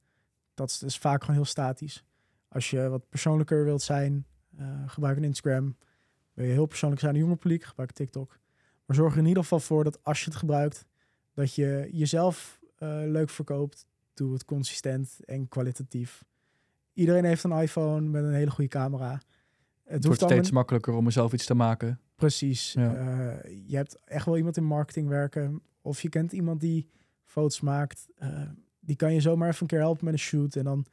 Dat 0.53 0.81
is, 0.85 0.97
vaak 0.97 1.21
gewoon 1.21 1.35
heel 1.35 1.45
statisch. 1.45 2.03
Als 2.47 2.69
je 2.69 2.89
wat 2.89 3.09
persoonlijker 3.09 3.63
wilt 3.63 3.81
zijn, 3.81 4.25
gebruik 4.85 5.17
een 5.17 5.23
Instagram. 5.23 5.75
Wil 6.33 6.45
je 6.45 6.51
heel 6.51 6.65
persoonlijk 6.65 7.01
zijn, 7.01 7.13
een 7.13 7.21
jonge 7.21 7.35
publiek, 7.35 7.63
gebruik 7.63 7.91
TikTok. 7.91 8.39
Maar 8.85 8.95
zorg 8.95 9.13
er 9.13 9.19
in 9.19 9.25
ieder 9.25 9.43
geval 9.43 9.59
voor 9.59 9.83
dat 9.83 10.03
als 10.03 10.19
je 10.19 10.25
het 10.25 10.35
gebruikt, 10.35 10.85
dat 11.33 11.55
je 11.55 11.89
jezelf 11.91 12.59
uh, 12.79 12.89
leuk 13.05 13.29
verkoopt. 13.29 13.85
Doe 14.13 14.33
het 14.33 14.45
consistent 14.45 15.19
en 15.25 15.47
kwalitatief. 15.47 16.23
Iedereen 16.93 17.25
heeft 17.25 17.43
een 17.43 17.51
iPhone 17.51 18.09
met 18.09 18.23
een 18.23 18.33
hele 18.33 18.51
goede 18.51 18.69
camera. 18.69 19.21
Het, 19.83 20.05
wordt 20.05 20.21
steeds 20.21 20.51
makkelijker 20.51 20.93
om 20.93 21.03
mezelf 21.03 21.33
iets 21.33 21.45
te 21.45 21.53
maken. 21.53 21.99
Precies. 22.15 22.75
Uh, 22.75 22.85
je 23.65 23.75
hebt 23.75 24.03
echt 24.05 24.25
wel 24.25 24.37
iemand 24.37 24.57
in 24.57 24.63
marketing 24.63 25.07
werken. 25.07 25.61
Of 25.81 26.01
je 26.01 26.09
kent 26.09 26.31
iemand 26.31 26.59
die 26.59 26.89
foto's 27.23 27.61
maakt. 27.61 28.07
Uh, 28.83 28.87
die 28.87 28.95
kan 28.95 29.13
je 29.13 29.21
zomaar 29.21 29.47
even 29.47 29.61
een 29.61 29.67
keer 29.67 29.79
helpen 29.79 30.05
met 30.05 30.13
een 30.13 30.19
shoot. 30.19 30.55
En 30.55 30.63
dan 30.63 30.85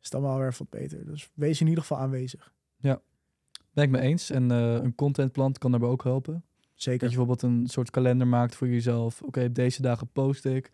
is 0.00 0.04
het 0.04 0.14
allemaal 0.14 0.38
weer 0.38 0.54
wat 0.58 0.70
beter. 0.70 1.06
Dus 1.06 1.30
wees 1.34 1.60
in 1.60 1.66
ieder 1.66 1.82
geval 1.82 1.98
aanwezig. 1.98 2.52
Ja, 2.76 3.00
ben 3.72 3.84
ik 3.84 3.90
me 3.90 4.00
eens. 4.00 4.30
En 4.30 4.50
een 4.50 4.94
contentplan 4.94 5.52
kan 5.52 5.70
daarbij 5.70 5.88
ook 5.88 6.04
helpen. 6.04 6.44
Zeker. 6.74 7.00
Dat 7.00 7.10
je 7.10 7.16
bijvoorbeeld 7.16 7.42
een 7.42 7.66
soort 7.66 7.90
kalender 7.90 8.26
maakt 8.26 8.54
voor 8.54 8.68
jezelf. 8.68 9.22
Oké, 9.22 9.52
deze 9.52 9.82
dagen 9.82 10.08
post 10.12 10.44
ik. 10.44 10.70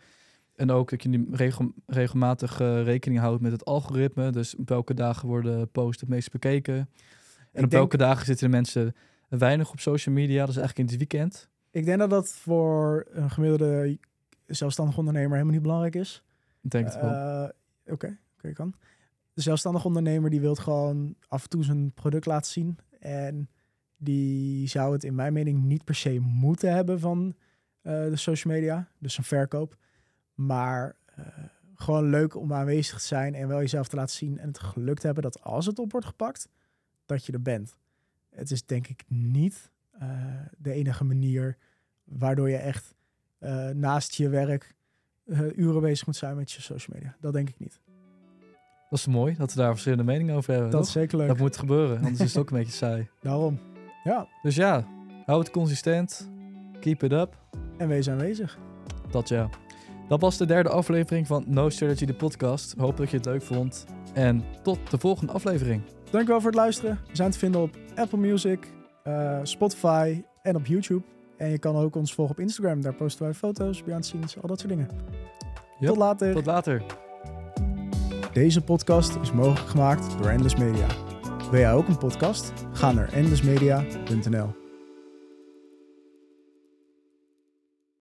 En 0.54 0.70
ook 0.70 0.90
dat 0.90 1.02
je 1.02 1.26
regel, 1.30 1.72
regelmatig 1.86 2.60
uh, 2.60 2.82
rekening 2.82 3.20
houdt 3.20 3.42
met 3.42 3.52
het 3.52 3.64
algoritme. 3.64 4.30
Dus 4.30 4.56
op 4.56 4.68
welke 4.68 4.94
dagen 4.94 5.28
worden 5.28 5.70
posts 5.70 6.00
het 6.00 6.10
meest 6.10 6.30
bekeken. 6.30 6.90
En 7.52 7.64
op 7.64 7.70
welke 7.70 7.96
dagen 7.96 8.26
zitten 8.26 8.46
de 8.46 8.56
mensen 8.56 8.94
weinig 9.28 9.70
op 9.70 9.80
social 9.80 10.14
media. 10.14 10.40
Dat 10.40 10.48
is 10.48 10.56
eigenlijk 10.56 10.78
in 10.78 10.98
het 10.98 11.10
weekend. 11.10 11.48
Ik 11.70 11.84
denk 11.84 11.98
dat 11.98 12.10
dat 12.10 12.28
voor 12.28 13.06
een 13.10 13.30
gemiddelde 13.30 13.98
zelfstandig 14.46 14.98
ondernemer 14.98 15.32
helemaal 15.32 15.52
niet 15.52 15.62
belangrijk 15.62 15.94
is. 15.94 16.22
Denk 16.62 16.84
het 16.84 17.00
wel. 17.00 17.10
Uh, 17.10 17.48
Oké, 17.86 18.18
kan. 18.52 18.74
De 19.32 19.40
zelfstandig 19.40 19.84
ondernemer 19.84 20.30
die 20.30 20.40
wil 20.40 20.54
gewoon 20.54 21.14
af 21.28 21.42
en 21.42 21.48
toe 21.48 21.64
zijn 21.64 21.92
product 21.92 22.26
laten 22.26 22.52
zien. 22.52 22.78
En 23.00 23.50
die 23.96 24.68
zou 24.68 24.92
het 24.92 25.04
in 25.04 25.14
mijn 25.14 25.32
mening 25.32 25.62
niet 25.62 25.84
per 25.84 25.94
se 25.94 26.18
moeten 26.20 26.72
hebben 26.72 27.00
van 27.00 27.34
uh, 27.82 27.92
de 27.92 28.16
social 28.16 28.54
media, 28.54 28.88
dus 28.98 29.18
een 29.18 29.24
verkoop. 29.24 29.76
Maar 30.34 30.96
uh, 31.18 31.26
gewoon 31.74 32.10
leuk 32.10 32.36
om 32.36 32.52
aanwezig 32.52 32.98
te 32.98 33.06
zijn 33.06 33.34
en 33.34 33.48
wel 33.48 33.58
jezelf 33.58 33.88
te 33.88 33.96
laten 33.96 34.16
zien 34.16 34.38
en 34.38 34.48
het 34.48 34.58
geluk 34.58 34.98
te 34.98 35.06
hebben 35.06 35.22
dat 35.22 35.42
als 35.42 35.66
het 35.66 35.78
op 35.78 35.92
wordt 35.92 36.06
gepakt, 36.06 36.48
dat 37.06 37.26
je 37.26 37.32
er 37.32 37.42
bent. 37.42 37.76
Het 38.30 38.50
is 38.50 38.66
denk 38.66 38.88
ik 38.88 39.04
niet 39.08 39.70
de 40.58 40.72
enige 40.72 41.04
manier 41.04 41.56
waardoor 42.04 42.50
je 42.50 42.56
echt 42.56 42.94
naast 43.72 44.14
je 44.14 44.28
werk 44.28 44.74
uren 45.56 45.80
bezig 45.80 46.06
moet 46.06 46.16
zijn 46.16 46.36
met 46.36 46.52
je 46.52 46.60
social 46.60 46.96
media. 46.96 47.16
Dat 47.20 47.32
denk 47.32 47.48
ik 47.48 47.58
niet. 47.58 47.80
Dat 48.90 48.98
is 48.98 49.06
mooi 49.06 49.34
dat 49.38 49.52
we 49.52 49.60
daar 49.60 49.70
verschillende 49.70 50.04
meningen 50.04 50.34
over 50.34 50.52
hebben. 50.52 50.70
Dat 50.70 50.86
is 50.86 50.92
zeker 50.92 51.18
leuk. 51.18 51.28
Dat 51.28 51.38
moet 51.38 51.56
gebeuren, 51.56 51.96
anders 51.96 52.20
is 52.20 52.34
het 52.34 52.42
ook 52.42 52.50
een 52.50 52.56
beetje 52.62 52.72
saai. 52.72 53.08
Daarom. 53.20 53.58
Ja. 54.04 54.26
Dus 54.42 54.54
ja, 54.54 54.86
hou 55.26 55.38
het 55.38 55.50
consistent. 55.50 56.30
Keep 56.80 57.02
it 57.02 57.12
up. 57.12 57.36
En 57.76 57.88
wees 57.88 58.10
aanwezig. 58.10 58.58
Dat 59.10 59.28
ja. 59.28 59.48
Dat 60.08 60.20
was 60.20 60.36
de 60.36 60.46
derde 60.46 60.68
aflevering 60.68 61.26
van 61.26 61.44
No 61.46 61.68
Strategy, 61.68 62.04
de 62.04 62.14
podcast. 62.14 62.74
Hoop 62.78 62.96
dat 62.96 63.10
je 63.10 63.16
het 63.16 63.26
leuk 63.26 63.42
vond. 63.42 63.86
En 64.14 64.44
tot 64.62 64.90
de 64.90 64.98
volgende 64.98 65.32
aflevering. 65.32 65.82
Dankjewel 66.10 66.40
voor 66.40 66.50
het 66.50 66.58
luisteren. 66.58 67.00
We 67.08 67.16
zijn 67.16 67.30
te 67.30 67.38
vinden 67.38 67.60
op 67.60 67.76
Apple 67.94 68.18
Music, 68.18 68.72
uh, 69.04 69.38
Spotify 69.42 70.22
en 70.42 70.56
op 70.56 70.66
YouTube. 70.66 71.02
En 71.36 71.50
je 71.50 71.58
kan 71.58 71.76
ook 71.76 71.96
ons 71.96 72.14
volgen 72.14 72.34
op 72.34 72.40
Instagram. 72.40 72.80
Daar 72.80 72.94
posten 72.94 73.24
wij 73.24 73.34
foto's, 73.34 73.82
behind 73.82 74.06
scenes, 74.06 74.42
al 74.42 74.48
dat 74.48 74.58
soort 74.58 74.72
dingen. 74.72 74.88
Yep. 75.78 75.88
Tot 75.88 75.98
later. 75.98 76.32
Tot 76.32 76.46
later. 76.46 76.82
Deze 78.32 78.60
podcast 78.60 79.16
is 79.22 79.32
mogelijk 79.32 79.68
gemaakt 79.70 80.18
door 80.18 80.30
Endless 80.30 80.56
Media. 80.56 80.86
Wil 81.50 81.60
jij 81.60 81.72
ook 81.72 81.88
een 81.88 81.98
podcast? 81.98 82.52
Ga 82.72 82.92
naar 82.92 83.12
endlessmedia.nl. 83.12 84.61